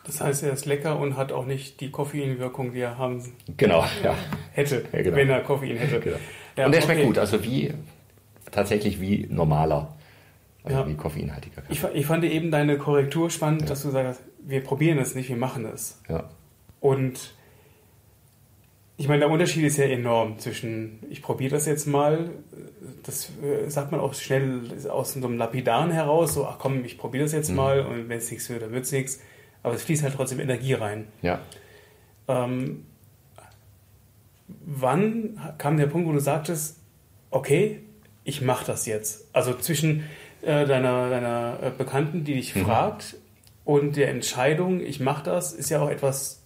[0.05, 3.23] Das heißt, er ist lecker und hat auch nicht die Koffeinwirkung, die er haben
[3.55, 4.15] genau, ja.
[4.51, 5.15] hätte, ja, genau.
[5.15, 5.99] wenn er Koffein hätte.
[6.01, 6.17] Genau.
[6.57, 7.73] Ja, und der schmeckt gut, also wie
[8.51, 9.95] tatsächlich wie normaler
[10.63, 10.87] also ja.
[10.87, 11.73] wie koffeinhaltiger Kaffee.
[11.73, 13.67] Ich, ich, fand eben deine Korrektur spannend, ja.
[13.67, 15.99] dass du sagst, wir probieren es nicht, wir machen es.
[16.07, 16.29] Ja.
[16.79, 17.33] Und
[18.95, 22.29] ich meine, der Unterschied ist ja enorm zwischen, ich probiere das jetzt mal,
[23.03, 26.97] das äh, sagt man auch schnell aus so einem Lapidaren heraus, so, ach komm, ich
[26.97, 27.55] probiere das jetzt mhm.
[27.57, 29.19] mal und wenn es nichts wird, dann wird es nichts.
[29.63, 31.07] Aber es fließt halt trotzdem Energie rein.
[31.21, 31.41] Ja.
[32.27, 32.85] Ähm,
[34.65, 36.79] wann kam der Punkt, wo du sagtest,
[37.31, 37.81] okay,
[38.23, 39.27] ich mache das jetzt?
[39.33, 40.03] Also zwischen,
[40.41, 42.65] äh, deiner, deiner äh, Bekannten, die dich mhm.
[42.65, 43.15] fragt
[43.65, 46.41] und der Entscheidung, ich mache das, ist ja auch etwas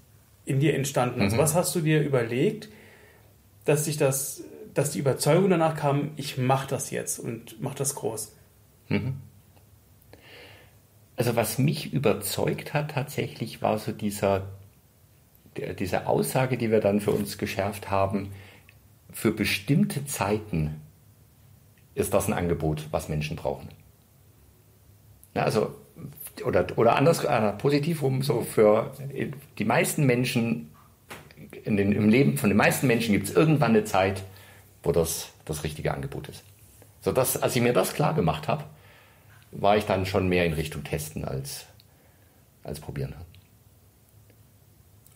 [0.45, 1.21] in dir entstanden.
[1.21, 1.41] Also mhm.
[1.41, 2.69] Was hast du dir überlegt,
[3.65, 4.43] dass sich das,
[4.73, 8.33] dass die Überzeugung danach kam, ich mache das jetzt und mache das groß?
[8.89, 9.15] Mhm.
[11.15, 14.47] Also was mich überzeugt hat tatsächlich, war so dieser,
[15.57, 18.31] der, diese Aussage, die wir dann für uns geschärft haben,
[19.11, 20.81] für bestimmte Zeiten
[21.95, 23.69] ist das ein Angebot, was Menschen brauchen.
[25.33, 25.75] Ja, also,
[26.45, 28.91] oder, oder anders, äh, positiv rum, so für
[29.57, 30.71] die meisten Menschen,
[31.65, 34.23] den, im Leben von den meisten Menschen gibt es irgendwann eine Zeit,
[34.83, 36.43] wo das das richtige Angebot ist.
[37.01, 38.63] So dass, als ich mir das klar gemacht habe,
[39.51, 41.65] war ich dann schon mehr in Richtung Testen als,
[42.63, 43.15] als Probieren.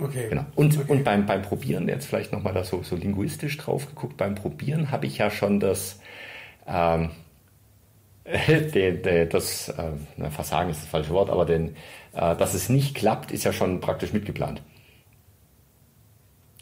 [0.02, 0.30] Okay.
[0.30, 0.46] Genau.
[0.56, 0.92] Und, okay.
[0.92, 4.92] und beim, beim Probieren, jetzt vielleicht nochmal da so, so linguistisch drauf geguckt, beim Probieren
[4.92, 6.00] habe ich ja schon das,
[6.68, 7.12] ähm,
[8.74, 11.76] den, den, das äh, Versagen ist das falsche Wort, aber den,
[12.14, 14.62] äh, dass es nicht klappt, ist ja schon praktisch mitgeplant.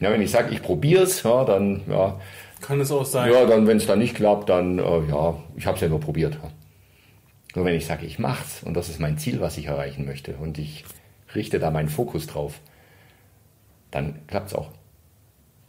[0.01, 2.19] Ja, wenn ich sage, ich probiere es, ja, dann ja.
[2.61, 3.31] Kann es auch sein.
[3.31, 6.01] Ja, dann, wenn es dann nicht klappt, dann äh, ja, ich habe es ja nur
[6.01, 6.35] probiert.
[6.35, 6.49] Ja.
[7.55, 10.35] Nur wenn ich sage, ich mach's und das ist mein Ziel, was ich erreichen möchte
[10.35, 10.83] und ich
[11.35, 12.59] richte da meinen Fokus drauf,
[13.91, 14.69] dann klappt es auch.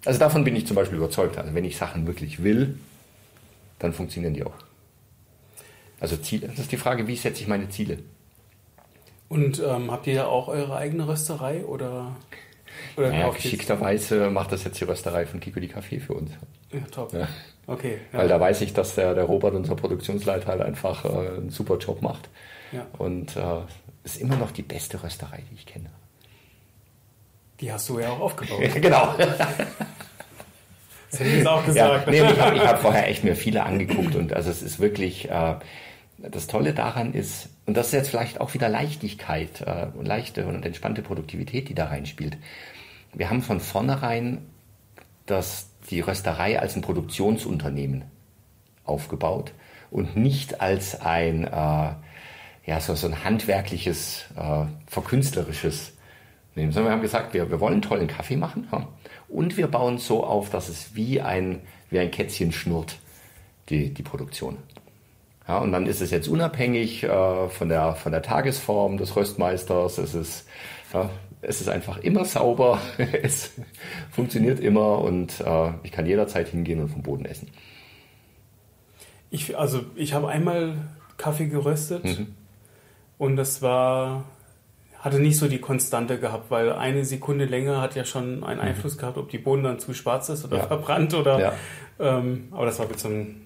[0.05, 1.37] Also davon bin ich zum Beispiel überzeugt.
[1.39, 2.79] Also wenn ich Sachen wirklich will,
[3.79, 4.55] dann funktionieren die auch.
[6.01, 7.99] Also Ziele, das ist die Frage, wie setze ich meine Ziele?
[9.29, 12.17] Und ähm, habt ihr ja auch eure eigene Rösterei oder?
[12.97, 16.33] oder naja, geschickterweise macht das jetzt die Rösterei von Kiko die Kaffee für uns.
[16.73, 17.13] Ja, top.
[17.13, 17.29] Ja.
[17.67, 17.99] Okay.
[18.13, 18.19] Ja.
[18.19, 21.77] Weil da weiß ich, dass der, der Robert, unser Produktionsleiter, halt einfach äh, einen super
[21.79, 22.29] Job macht.
[22.73, 22.87] Ja.
[22.99, 23.61] Und äh,
[24.03, 25.91] ist immer noch die beste Rösterei, die ich kenne.
[27.61, 28.61] Die hast du ja auch aufgebaut.
[28.75, 29.15] genau.
[31.11, 32.07] Das hätte ich jetzt auch gesagt.
[32.07, 35.31] Ja, nee, ich habe hab vorher echt mir viele angeguckt und also es ist wirklich,
[35.31, 35.57] äh,
[36.19, 40.65] das Tolle daran ist, und das ist jetzt vielleicht auch wieder Leichtigkeit, äh, leichte und
[40.65, 42.37] entspannte Produktivität, die da reinspielt.
[43.13, 44.39] Wir haben von vornherein
[45.27, 48.05] das, die Rösterei als ein Produktionsunternehmen
[48.85, 49.53] aufgebaut
[49.91, 55.93] und nicht als ein, äh, ja, so, so ein handwerkliches, äh, verkünstlerisches
[56.55, 58.89] nehmen, sondern wir haben gesagt, wir, wir wollen tollen Kaffee machen ja,
[59.29, 61.61] und wir bauen so auf, dass es wie ein,
[61.91, 62.99] wie ein Kätzchen schnurrt,
[63.69, 64.57] die, die Produktion.
[65.47, 69.99] Ja, und dann ist es jetzt unabhängig äh, von, der, von der Tagesform des Röstmeisters.
[69.99, 70.47] Es ist,
[70.93, 71.11] ja,
[71.43, 72.81] es ist einfach immer sauber,
[73.23, 73.53] es
[74.11, 77.49] funktioniert immer und äh, ich kann jederzeit hingehen und vom Boden essen.
[79.31, 80.77] Ich, also ich habe einmal
[81.17, 82.35] Kaffee geröstet mhm.
[83.19, 84.25] und das war
[85.01, 88.65] hatte nicht so die Konstante gehabt, weil eine Sekunde länger hat ja schon einen mhm.
[88.65, 90.67] Einfluss gehabt, ob die Bohnen dann zu schwarz ist oder ja.
[90.67, 91.41] verbrannt oder.
[91.41, 91.53] Ja.
[91.99, 93.37] Ähm, aber das war mit so einem.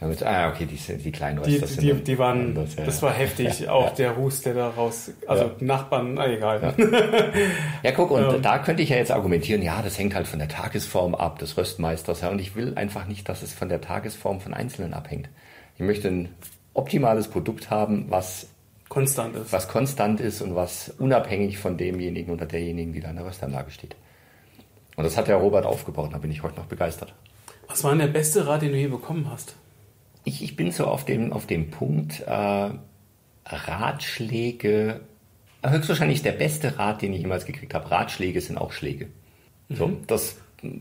[0.00, 3.68] Ja, mit, ah, okay, die, die kleinen die, die, die waren, anders, das war heftig,
[3.68, 6.74] auch der Ruß, der da raus, also Nachbarn, ah, egal.
[7.84, 10.40] Ja, guck, und ähm, da könnte ich ja jetzt argumentieren, ja, das hängt halt von
[10.40, 13.80] der Tagesform ab, des Röstmeisters, ja, und ich will einfach nicht, dass es von der
[13.80, 15.28] Tagesform von Einzelnen abhängt.
[15.76, 16.28] Ich möchte ein
[16.74, 18.48] optimales Produkt haben, was
[18.94, 19.52] konstant ist.
[19.52, 23.72] Was konstant ist und was unabhängig von demjenigen oder derjenigen, die da in der Röstanlage
[23.72, 23.96] steht.
[24.96, 27.12] Und das hat der Robert aufgebaut, da bin ich heute noch begeistert.
[27.66, 29.56] Was war denn der beste Rat, den du je bekommen hast?
[30.22, 32.70] Ich, ich bin so auf dem, auf dem Punkt, äh,
[33.46, 35.00] Ratschläge,
[35.62, 37.90] höchstwahrscheinlich der beste Rat, den ich jemals gekriegt habe.
[37.90, 39.08] Ratschläge sind auch Schläge.
[39.68, 39.76] Mhm.
[39.76, 40.36] So, das,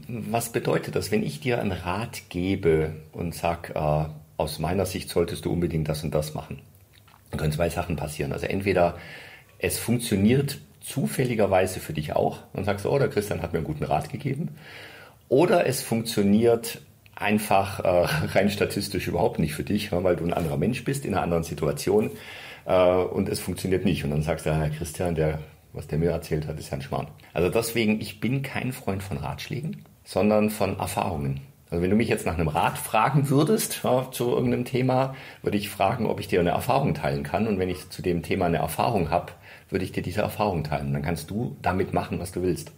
[0.07, 4.05] was bedeutet das, wenn ich dir einen Rat gebe und sag, äh,
[4.37, 6.59] aus meiner Sicht solltest du unbedingt das und das machen?
[7.33, 8.31] Dann können zwei Sachen passieren.
[8.31, 8.95] Also entweder
[9.57, 13.85] es funktioniert zufälligerweise für dich auch und sagst, oh, der Christian hat mir einen guten
[13.85, 14.49] Rat gegeben.
[15.29, 16.81] Oder es funktioniert
[17.15, 18.05] einfach äh,
[18.37, 21.43] rein statistisch überhaupt nicht für dich, weil du ein anderer Mensch bist in einer anderen
[21.43, 22.11] Situation
[22.65, 24.03] äh, und es funktioniert nicht.
[24.03, 25.39] Und dann sagst du, ja, Herr Christian, der,
[25.71, 27.07] was der mir erzählt hat, ist ja ein Schmarrn.
[27.33, 31.41] Also deswegen, ich bin kein Freund von Ratschlägen, sondern von Erfahrungen.
[31.73, 35.57] Also wenn du mich jetzt nach einem Rat fragen würdest ja, zu irgendeinem Thema, würde
[35.57, 37.47] ich fragen, ob ich dir eine Erfahrung teilen kann.
[37.47, 39.31] Und wenn ich zu dem Thema eine Erfahrung habe,
[39.71, 40.93] würde ich dir diese Erfahrung teilen.
[40.93, 42.71] Dann kannst du damit machen, was du willst.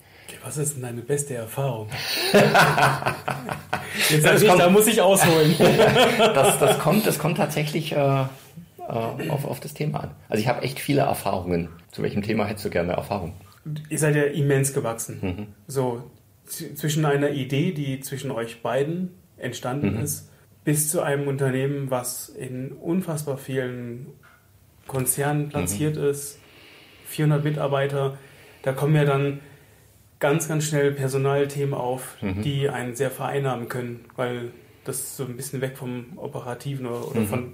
[0.46, 1.90] Was ist denn deine beste Erfahrung?
[4.10, 5.56] jetzt das ich, kommt, da muss ich ausholen.
[6.18, 8.26] das, das, kommt, das kommt tatsächlich äh, äh,
[8.88, 10.12] auf, auf das Thema an.
[10.30, 11.68] Also ich habe echt viele Erfahrungen.
[11.92, 13.34] Zu welchem Thema hättest du gerne Erfahrung?
[13.90, 15.20] Ihr seid ja immens gewachsen.
[15.22, 15.48] Mhm.
[15.68, 16.02] So,
[16.46, 20.04] zwischen einer Idee, die zwischen euch beiden entstanden mhm.
[20.04, 20.32] ist,
[20.64, 24.08] bis zu einem Unternehmen, was in unfassbar vielen
[24.88, 26.06] Konzernen platziert mhm.
[26.06, 26.40] ist,
[27.08, 28.18] 400 Mitarbeiter,
[28.64, 29.40] da kommen ja dann
[30.20, 32.42] ganz, ganz schnell Personalthemen auf, mhm.
[32.42, 34.52] die einen sehr vereinnahmen können, weil
[34.84, 37.28] das so ein bisschen weg vom Operativen oder, oder mhm.
[37.28, 37.54] von,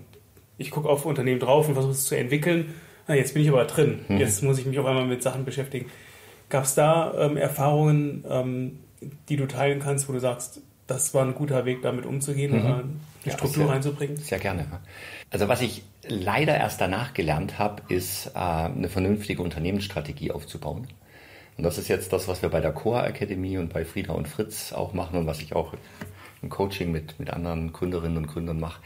[0.57, 2.73] ich gucke auf Unternehmen drauf und versuche es zu entwickeln.
[3.07, 4.05] Na, jetzt bin ich aber drin.
[4.07, 4.17] Mhm.
[4.17, 5.89] Jetzt muss ich mich auf einmal mit Sachen beschäftigen.
[6.51, 8.79] Gab es da ähm, Erfahrungen, ähm,
[9.29, 12.59] die du teilen kannst, wo du sagst, das war ein guter Weg, damit umzugehen mhm.
[12.59, 12.83] oder
[13.23, 14.17] die ja, Struktur sehr, reinzubringen?
[14.17, 14.65] Sehr gerne.
[15.29, 20.87] Also was ich leider erst danach gelernt habe, ist äh, eine vernünftige Unternehmensstrategie aufzubauen.
[21.57, 24.27] Und das ist jetzt das, was wir bei der Core Akademie und bei Frieda und
[24.27, 25.73] Fritz auch machen und was ich auch
[26.41, 28.81] im Coaching mit, mit anderen Gründerinnen und Gründern mache.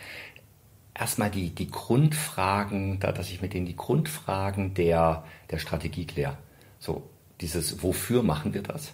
[0.93, 6.37] Erstmal die, die Grundfragen, da, dass ich mit denen die Grundfragen der, der Strategie kläre.
[6.79, 7.03] So,
[7.41, 8.93] dieses, wofür machen wir das?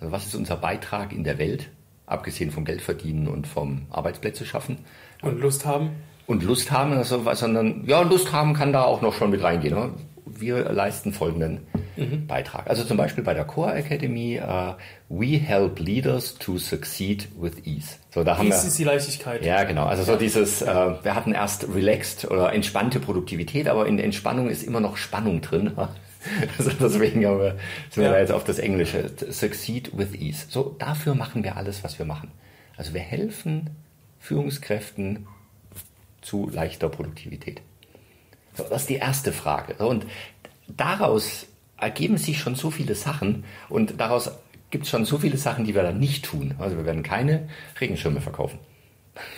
[0.00, 1.68] Also was ist unser Beitrag in der Welt,
[2.06, 4.78] abgesehen vom Geld verdienen und vom Arbeitsplätze schaffen?
[5.22, 5.90] Und Lust haben?
[6.26, 9.74] Und Lust haben, also, sondern ja, Lust haben kann da auch noch schon mit reingehen.
[9.74, 9.90] Ne?
[10.26, 11.60] Wir leisten folgenden
[11.96, 12.26] mhm.
[12.26, 12.68] Beitrag.
[12.68, 14.74] Also zum Beispiel bei der Core Academy, uh,
[15.08, 17.96] we help leaders to succeed with ease.
[18.12, 19.44] So, da haben ease wir, ist die Leichtigkeit.
[19.44, 19.86] Ja, genau.
[19.86, 24.64] Also so dieses, äh, wir hatten erst relaxed oder entspannte Produktivität, aber in Entspannung ist
[24.64, 25.72] immer noch Spannung drin.
[26.58, 27.56] Also deswegen haben wir,
[27.90, 28.10] sind ja.
[28.10, 29.10] wir da jetzt auf das Englische.
[29.30, 30.46] Succeed with ease.
[30.48, 32.30] So, dafür machen wir alles, was wir machen.
[32.76, 33.70] Also wir helfen
[34.20, 35.26] Führungskräften
[36.20, 37.62] zu leichter Produktivität.
[38.54, 39.74] So, das ist die erste Frage.
[39.86, 40.06] Und
[40.68, 41.46] daraus
[41.78, 44.30] ergeben sich schon so viele Sachen und daraus
[44.70, 46.54] gibt es schon so viele Sachen, die wir dann nicht tun.
[46.58, 47.48] Also wir werden keine
[47.80, 48.58] Regenschirme verkaufen.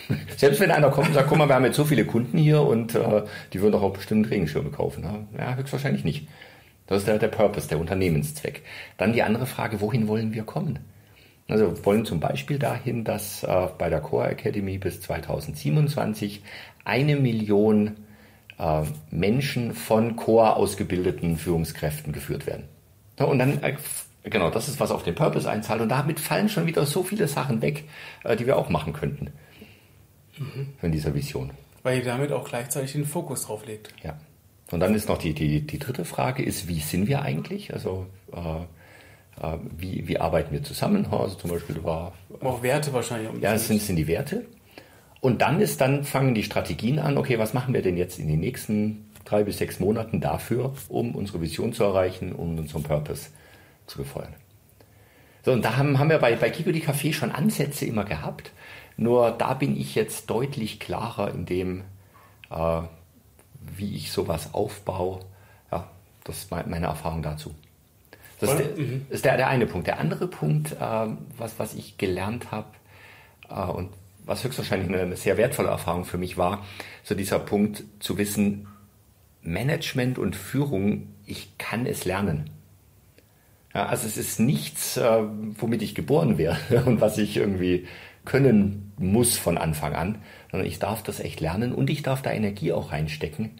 [0.37, 2.61] Selbst wenn einer kommt und sagt, guck mal, wir haben jetzt so viele Kunden hier
[2.61, 3.23] und äh,
[3.53, 5.05] die würden doch auch bestimmt Regenschirme kaufen.
[5.37, 6.27] Ja, höchstwahrscheinlich nicht.
[6.89, 8.63] Das ist der, der Purpose, der Unternehmenszweck.
[8.97, 10.79] Dann die andere Frage, wohin wollen wir kommen?
[11.47, 16.41] Also wir wollen zum Beispiel dahin, dass äh, bei der Core Academy bis 2027
[16.85, 17.97] eine Million
[18.57, 22.63] äh, Menschen von Core ausgebildeten Führungskräften geführt werden.
[23.19, 23.75] Ja, und dann, äh,
[24.23, 25.81] genau, das ist was auf den Purpose einzahlt.
[25.81, 27.83] Und damit fallen schon wieder so viele Sachen weg,
[28.23, 29.31] äh, die wir auch machen könnten.
[30.39, 30.73] Mhm.
[30.81, 31.51] Von dieser Vision.
[31.83, 33.93] Weil ihr damit auch gleichzeitig den Fokus drauf legt.
[34.03, 34.17] Ja.
[34.71, 37.73] Und dann ist noch die, die, die dritte Frage, ist, wie sind wir eigentlich?
[37.73, 38.61] Also äh,
[39.41, 41.07] äh, wie, wie arbeiten wir zusammen?
[41.11, 42.13] Also zum Beispiel war...
[42.41, 43.41] Auch Werte wahrscheinlich.
[43.41, 44.45] Ja, es sind, sind die Werte.
[45.21, 48.27] Und dann ist, dann fangen die Strategien an, okay, was machen wir denn jetzt in
[48.27, 53.29] den nächsten drei bis sechs Monaten dafür, um unsere Vision zu erreichen, um unseren Purpose
[53.85, 54.33] zu befeuern.
[55.43, 58.51] So, und da haben, haben wir bei, bei Kiko die Café schon Ansätze immer gehabt.
[58.97, 61.83] Nur da bin ich jetzt deutlich klarer in dem,
[62.49, 62.81] äh,
[63.77, 65.19] wie ich sowas aufbaue.
[65.71, 65.87] Ja,
[66.23, 67.53] das ist meine Erfahrung dazu.
[68.39, 69.05] Das ist, der, mhm.
[69.09, 69.87] ist der, der, eine Punkt.
[69.87, 72.67] Der andere Punkt, äh, was, was ich gelernt habe
[73.49, 73.89] äh, und
[74.25, 76.65] was höchstwahrscheinlich eine, eine sehr wertvolle Erfahrung für mich war,
[77.03, 78.67] so dieser Punkt zu wissen,
[79.41, 82.49] Management und Führung, ich kann es lernen.
[83.73, 85.23] Ja, also es ist nichts, äh,
[85.57, 87.87] womit ich geboren wäre und was ich irgendwie
[88.25, 90.17] können muss von Anfang an,
[90.51, 93.51] sondern ich darf das echt lernen und ich darf da Energie auch reinstecken,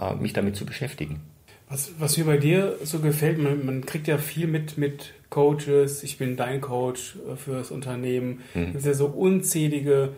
[0.00, 1.20] äh, mich damit zu beschäftigen.
[1.68, 6.02] Was, was mir bei dir so gefällt, man, man kriegt ja viel mit mit Coaches,
[6.02, 8.40] ich bin dein Coach äh, fürs Unternehmen.
[8.54, 8.62] Mhm.
[8.62, 10.10] Es gibt ja so unzählige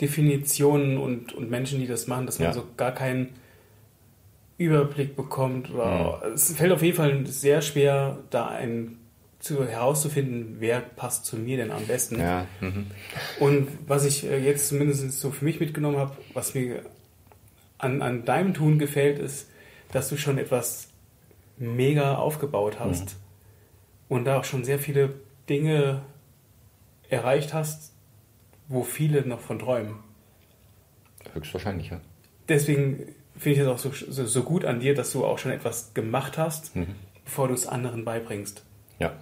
[0.00, 2.54] Definitionen und, und Menschen, die das machen, dass man ja.
[2.54, 3.30] so gar keinen
[4.58, 5.72] Überblick bekommt.
[5.72, 6.34] Oder mhm.
[6.34, 8.97] Es fällt auf jeden Fall sehr schwer, da ein
[9.38, 12.18] zu, herauszufinden, wer passt zu mir denn am besten.
[12.18, 12.46] Ja.
[12.60, 12.86] Mhm.
[13.38, 16.82] Und was ich äh, jetzt zumindest so für mich mitgenommen habe, was mir
[17.78, 19.48] an, an deinem Tun gefällt, ist,
[19.92, 20.88] dass du schon etwas
[21.56, 24.16] mega aufgebaut hast mhm.
[24.16, 25.14] und da auch schon sehr viele
[25.48, 26.02] Dinge
[27.08, 27.92] erreicht hast,
[28.68, 29.96] wo viele noch von träumen.
[31.32, 32.00] Höchstwahrscheinlich, ja.
[32.48, 35.52] Deswegen finde ich es auch so, so, so, gut an dir, dass du auch schon
[35.52, 36.94] etwas gemacht hast, mhm.
[37.24, 38.64] bevor du es anderen beibringst.
[38.98, 39.12] Ja.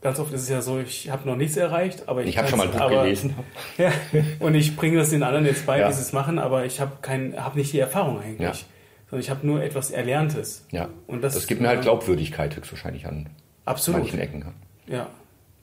[0.00, 2.48] Ganz oft ist es ja so, ich habe noch nichts erreicht, aber ich, ich habe
[2.48, 3.34] schon mal ein Buch aber, gelesen.
[3.76, 3.92] Ja,
[4.38, 5.88] und ich bringe das den anderen jetzt bei, ja.
[5.88, 6.92] wie sie es machen, aber ich habe
[7.36, 8.60] hab nicht die Erfahrung eigentlich.
[8.60, 8.66] Ja.
[9.10, 10.64] Sondern ich habe nur etwas Erlerntes.
[10.70, 10.88] Ja.
[11.06, 13.28] Und das, das gibt mir halt Glaubwürdigkeit höchstwahrscheinlich an
[13.66, 14.00] absolut.
[14.00, 14.54] manchen Ecken.
[14.86, 15.08] Ja.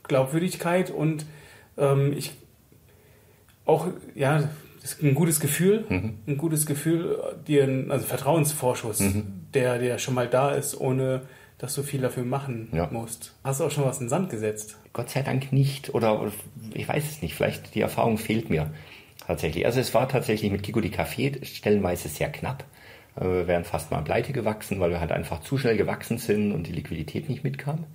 [0.04, 1.26] Glaubwürdigkeit und
[1.78, 2.32] ähm, ich
[3.66, 4.50] auch, ja,
[5.02, 6.14] ein gutes Gefühl, mhm.
[6.28, 9.48] ein gutes Gefühl, dir, also Vertrauensvorschuss, mhm.
[9.54, 11.24] der, der schon mal da ist, ohne
[11.58, 12.88] dass du viel dafür machen ja.
[12.92, 13.34] musst.
[13.44, 14.78] Hast du auch schon was in den Sand gesetzt?
[14.94, 15.94] Gott sei Dank nicht.
[15.94, 16.32] Oder
[16.74, 17.34] ich weiß es nicht.
[17.34, 18.72] Vielleicht die Erfahrung fehlt mir
[19.26, 19.66] tatsächlich.
[19.66, 22.64] Also es war tatsächlich mit Kiko die Café stellenweise sehr knapp.
[23.16, 26.52] Äh, wir wären fast mal pleite gewachsen, weil wir halt einfach zu schnell gewachsen sind
[26.52, 27.86] und die Liquidität nicht mitkam.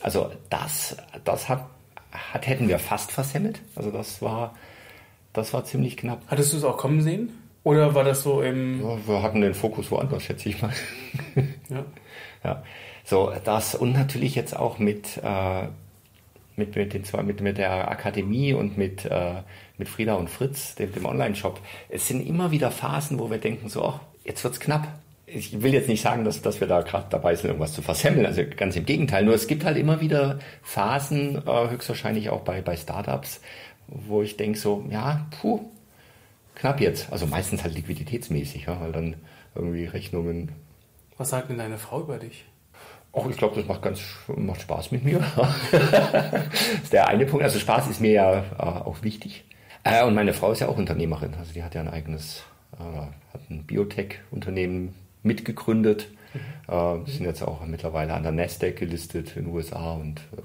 [0.00, 1.66] Also das, das hat,
[2.12, 3.60] hat, hätten wir fast versemmelt.
[3.74, 4.54] Also das war,
[5.32, 6.22] das war ziemlich knapp.
[6.28, 7.32] Hattest du es auch kommen sehen?
[7.68, 8.80] Oder war das so im...
[8.80, 10.72] Ja, wir hatten den Fokus woanders, schätze ich mal.
[11.68, 11.84] ja.
[12.42, 12.62] Ja.
[13.04, 15.64] So, das und natürlich jetzt auch mit, äh,
[16.56, 19.42] mit, mit, den zwei, mit, mit der Akademie und mit, äh,
[19.76, 21.60] mit Frieda und Fritz, dem, dem Online-Shop.
[21.90, 24.88] Es sind immer wieder Phasen, wo wir denken, so, oh, jetzt wird's knapp.
[25.26, 28.24] Ich will jetzt nicht sagen, dass, dass wir da gerade dabei sind, irgendwas zu versemmeln.
[28.24, 29.26] Also ganz im Gegenteil.
[29.26, 33.42] Nur es gibt halt immer wieder Phasen, äh, höchstwahrscheinlich auch bei, bei Startups,
[33.88, 35.68] wo ich denke so, ja, puh,
[36.58, 37.10] knapp jetzt.
[37.12, 39.16] Also meistens halt liquiditätsmäßig, ja, weil dann
[39.54, 40.52] irgendwie Rechnungen
[41.18, 42.44] was sagt denn deine Frau über dich?
[43.12, 45.18] Ach, ich glaube, das macht ganz macht Spaß mit mir.
[45.72, 46.44] das
[46.84, 47.42] ist der eine Punkt.
[47.42, 49.44] Also Spaß ist mir ja äh, auch wichtig.
[49.82, 51.34] Äh, und meine Frau ist ja auch Unternehmerin.
[51.34, 52.44] Also die hat ja ein eigenes,
[52.78, 54.94] äh, hat ein Biotech-Unternehmen
[55.24, 56.08] mitgegründet.
[56.68, 56.72] Mhm.
[56.72, 60.42] Äh, sind jetzt auch mittlerweile an der Nasdaq gelistet in den USA und äh,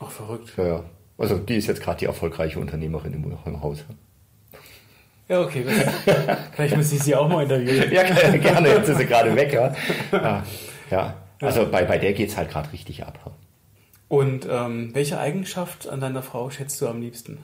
[0.00, 0.52] Ach, verrückt.
[0.58, 0.84] Ja,
[1.16, 3.84] also die ist jetzt gerade die erfolgreiche Unternehmerin im, im Haus.
[5.28, 5.64] Ja, okay.
[6.52, 7.90] Vielleicht muss ich sie auch mal interviewen.
[7.92, 8.68] ja, gerne.
[8.68, 9.74] Jetzt ist sie gerade weg, ja.
[10.12, 10.44] ja.
[10.90, 13.32] Ja, also bei, bei der geht es halt gerade richtig ab.
[14.08, 17.38] Und ähm, welche Eigenschaft an deiner Frau schätzt du am liebsten?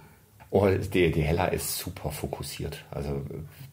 [0.51, 2.85] Oh, die, die Hella ist super fokussiert.
[2.91, 3.23] Also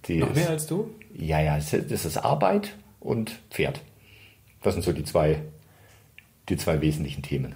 [0.05, 0.89] die Noch ist, mehr als du?
[1.13, 3.81] Ja, ja, das ist Arbeit und Pferd.
[4.61, 5.41] Das sind so die zwei,
[6.49, 7.55] die zwei wesentlichen Themen.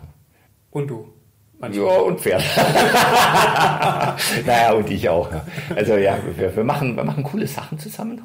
[0.71, 1.13] Und du?
[1.61, 1.85] Manchmal.
[1.85, 2.41] Ja, und Pferd.
[4.47, 5.29] naja, und ich auch.
[5.75, 8.19] Also ja, wir, wir, machen, wir machen coole Sachen zusammen.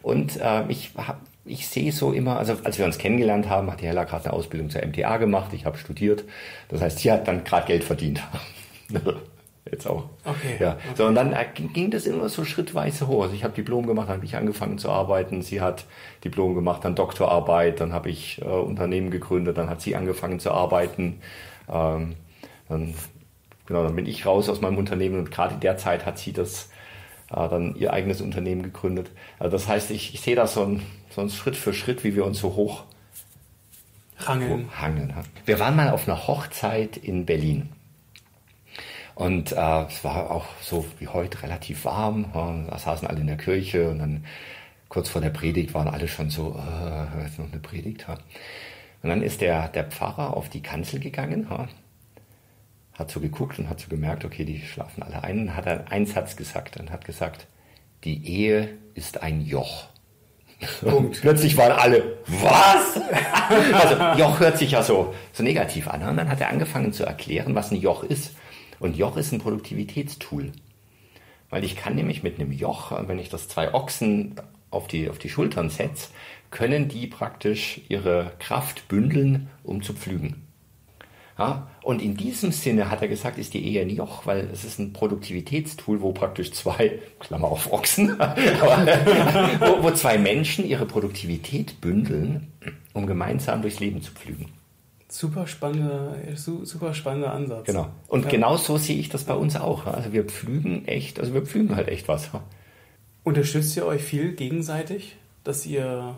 [0.00, 3.80] Und äh, ich, hab, ich sehe so immer, also als wir uns kennengelernt haben, hat
[3.80, 6.22] die Hella gerade eine Ausbildung zur MTA gemacht, ich habe studiert.
[6.68, 8.22] Das heißt, sie hat dann gerade Geld verdient.
[9.70, 10.04] Jetzt auch.
[10.24, 10.56] Okay.
[10.60, 10.74] Ja.
[10.74, 10.80] Okay.
[10.94, 13.24] So, und dann äh, ging das immer so schrittweise hoch.
[13.24, 15.42] Also ich habe Diplom gemacht, dann habe ich angefangen zu arbeiten.
[15.42, 15.84] Sie hat
[16.24, 20.52] Diplom gemacht, dann Doktorarbeit, dann habe ich äh, Unternehmen gegründet, dann hat sie angefangen zu
[20.52, 21.20] arbeiten.
[21.68, 22.14] Ähm,
[22.68, 22.94] dann,
[23.66, 26.32] genau, dann bin ich raus aus meinem Unternehmen und gerade in der Zeit hat sie
[26.32, 26.70] das
[27.30, 29.10] äh, dann ihr eigenes Unternehmen gegründet.
[29.38, 32.14] Also das heißt, ich, ich sehe das so ein, so ein Schritt für Schritt, wie
[32.14, 32.84] wir uns so hoch
[34.26, 34.68] hangeln.
[34.80, 35.14] hangeln.
[35.44, 37.70] Wir waren mal auf einer Hochzeit in Berlin.
[39.14, 42.30] Und äh, es war auch so wie heute relativ warm.
[42.34, 44.24] Ja, da saßen alle in der Kirche und dann
[44.88, 48.06] kurz vor der Predigt waren alle schon so, äh, jetzt noch eine Predigt.
[48.06, 48.14] Ja.
[49.02, 51.68] Und dann ist der, der Pfarrer auf die Kanzel gegangen, ja,
[52.98, 55.86] hat so geguckt und hat so gemerkt, okay, die schlafen alle ein und hat dann
[55.86, 57.46] einen Satz gesagt und hat gesagt,
[58.04, 59.86] die Ehe ist ein Joch.
[60.82, 63.00] Und plötzlich waren alle, was?
[63.72, 66.02] also Joch hört sich ja so, so negativ an.
[66.02, 68.34] Und dann hat er angefangen zu erklären, was ein Joch ist.
[68.80, 70.50] Und Joch ist ein Produktivitätstool.
[71.50, 74.34] Weil ich kann nämlich mit einem Joch, wenn ich das zwei Ochsen
[74.70, 76.10] auf die, auf die Schultern setze,
[76.50, 80.47] können die praktisch ihre Kraft bündeln, um zu pflügen.
[81.38, 84.64] Ja, und in diesem Sinne hat er gesagt, ist die Ehe ein Joch, weil es
[84.64, 91.80] ist ein Produktivitätstool, wo praktisch zwei, Klammer auf Ochsen, wo, wo zwei Menschen ihre Produktivität
[91.80, 92.48] bündeln,
[92.92, 94.46] um gemeinsam durchs Leben zu pflügen.
[95.08, 97.66] Super spannender, super spannender Ansatz.
[97.66, 97.88] Genau.
[98.08, 98.30] Und ja.
[98.30, 99.86] genau so sehe ich das bei uns auch.
[99.86, 102.30] Also wir pflügen echt, also wir pflügen halt echt was.
[103.22, 106.16] Unterstützt ihr euch viel gegenseitig, dass ihr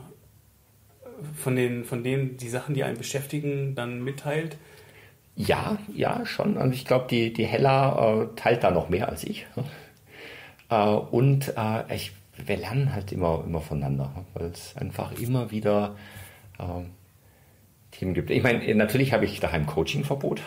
[1.34, 4.56] von den, von denen die Sachen, die einen beschäftigen, dann mitteilt?
[5.46, 6.56] Ja, ja, schon.
[6.56, 9.46] Und ich glaube, die, die Hella äh, teilt da noch mehr als ich.
[10.68, 15.96] Äh, und äh, ich, wir lernen halt immer, immer voneinander, weil es einfach immer wieder
[16.58, 16.90] ähm,
[17.90, 18.30] Themen gibt.
[18.30, 20.42] Ich meine, natürlich habe ich daheim Coachingverbot,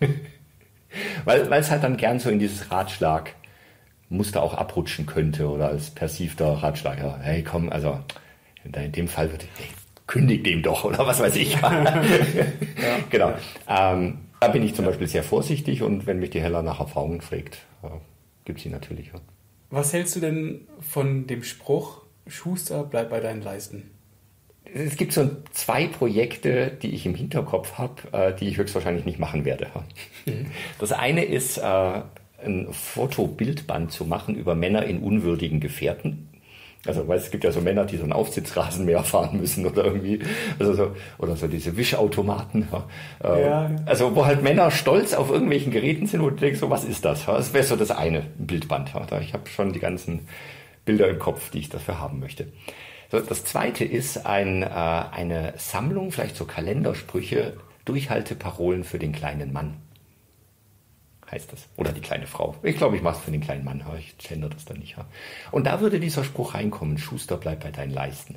[1.24, 3.34] weil, es halt dann gern so in dieses Ratschlag
[4.08, 6.98] Muster auch abrutschen könnte oder als persivter Ratschlag.
[6.98, 8.00] Ja, hey, komm, also
[8.64, 9.74] in dem Fall würde ich, hey,
[10.10, 11.54] kündig dem doch oder was weiß ich.
[11.54, 12.02] ja.
[13.10, 13.34] Genau.
[13.68, 17.20] Ähm, da bin ich zum Beispiel sehr vorsichtig und wenn mich die Hella nach Erfahrungen
[17.20, 17.88] fragt, äh,
[18.44, 19.08] gibt sie natürlich.
[19.08, 19.20] Ja.
[19.70, 23.90] Was hältst du denn von dem Spruch, Schuster, bleib bei deinen Leisten?
[24.72, 29.18] es gibt so zwei Projekte, die ich im Hinterkopf habe, äh, die ich höchstwahrscheinlich nicht
[29.18, 29.66] machen werde.
[30.26, 30.46] Mhm.
[30.78, 32.02] Das eine ist, äh,
[32.44, 36.29] ein Fotobildband zu machen über Männer in unwürdigen Gefährten.
[36.86, 40.20] Also, weil es gibt ja so Männer, die so einen Aufsitzrasenmäher fahren müssen oder irgendwie,
[40.58, 42.68] also so, oder so diese Wischautomaten.
[43.22, 43.70] Äh, ja.
[43.84, 47.04] Also, wo halt Männer stolz auf irgendwelchen Geräten sind, wo du denkst, so, was ist
[47.04, 47.26] das?
[47.26, 48.92] Das wäre so das eine Bildband.
[49.20, 50.26] Ich habe schon die ganzen
[50.86, 52.46] Bilder im Kopf, die ich dafür haben möchte.
[53.10, 57.54] Das zweite ist ein, äh, eine Sammlung, vielleicht so Kalendersprüche,
[57.84, 59.74] Durchhalteparolen für den kleinen Mann.
[61.30, 61.68] Heißt das.
[61.76, 62.56] Oder die kleine Frau.
[62.62, 63.84] Ich glaube, ich mache es für den kleinen Mann.
[63.98, 64.96] Ich gender das dann nicht.
[65.52, 68.36] Und da würde dieser Spruch reinkommen, Schuster, bleib bei deinen Leisten.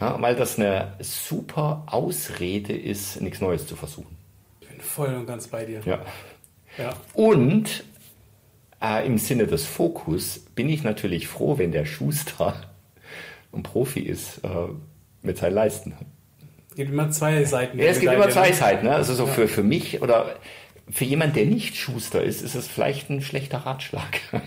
[0.00, 4.16] Ja, weil das eine super Ausrede ist, nichts Neues zu versuchen.
[4.60, 5.80] Ich bin voll und ganz bei dir.
[5.84, 6.00] Ja.
[6.76, 6.94] ja.
[7.14, 7.82] Und
[8.80, 12.54] äh, im Sinne des Fokus bin ich natürlich froh, wenn der Schuster
[13.52, 14.48] ein Profi ist äh,
[15.22, 15.94] mit seinen Leisten.
[16.70, 17.78] Es gibt immer zwei Seiten.
[17.78, 18.86] Ja, es gibt immer zwei Seiten.
[18.86, 18.94] Ne?
[18.94, 19.32] Also so ja.
[19.32, 20.36] für, für mich oder
[20.90, 24.20] für jemanden, der nicht Schuster ist, ist es vielleicht ein schlechter Ratschlag.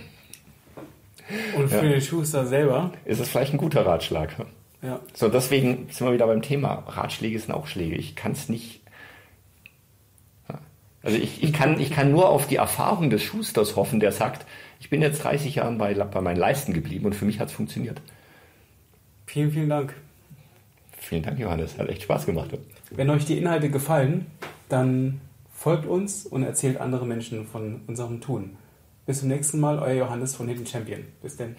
[1.55, 1.91] Und für ja.
[1.91, 2.91] den Schuster selber?
[3.05, 4.35] Ist es vielleicht ein guter Ratschlag.
[4.81, 4.99] Ja.
[5.13, 6.83] So, deswegen sind wir wieder beim Thema.
[6.87, 7.95] Ratschläge sind auch Schläge.
[7.95, 8.81] Ich kann es nicht.
[11.03, 14.45] Also ich, ich, kann, ich kann nur auf die Erfahrung des Schusters hoffen, der sagt,
[14.79, 17.53] ich bin jetzt 30 Jahre bei, bei meinen Leisten geblieben und für mich hat es
[17.53, 18.01] funktioniert.
[19.25, 19.95] Vielen, vielen Dank.
[20.97, 21.77] Vielen Dank, Johannes.
[21.79, 22.51] Hat echt Spaß gemacht.
[22.91, 24.27] Wenn euch die Inhalte gefallen,
[24.69, 25.21] dann
[25.62, 28.57] folgt uns und erzählt andere Menschen von unserem Tun.
[29.05, 31.03] Bis zum nächsten Mal, euer Johannes von Hidden Champion.
[31.22, 31.55] Bis denn.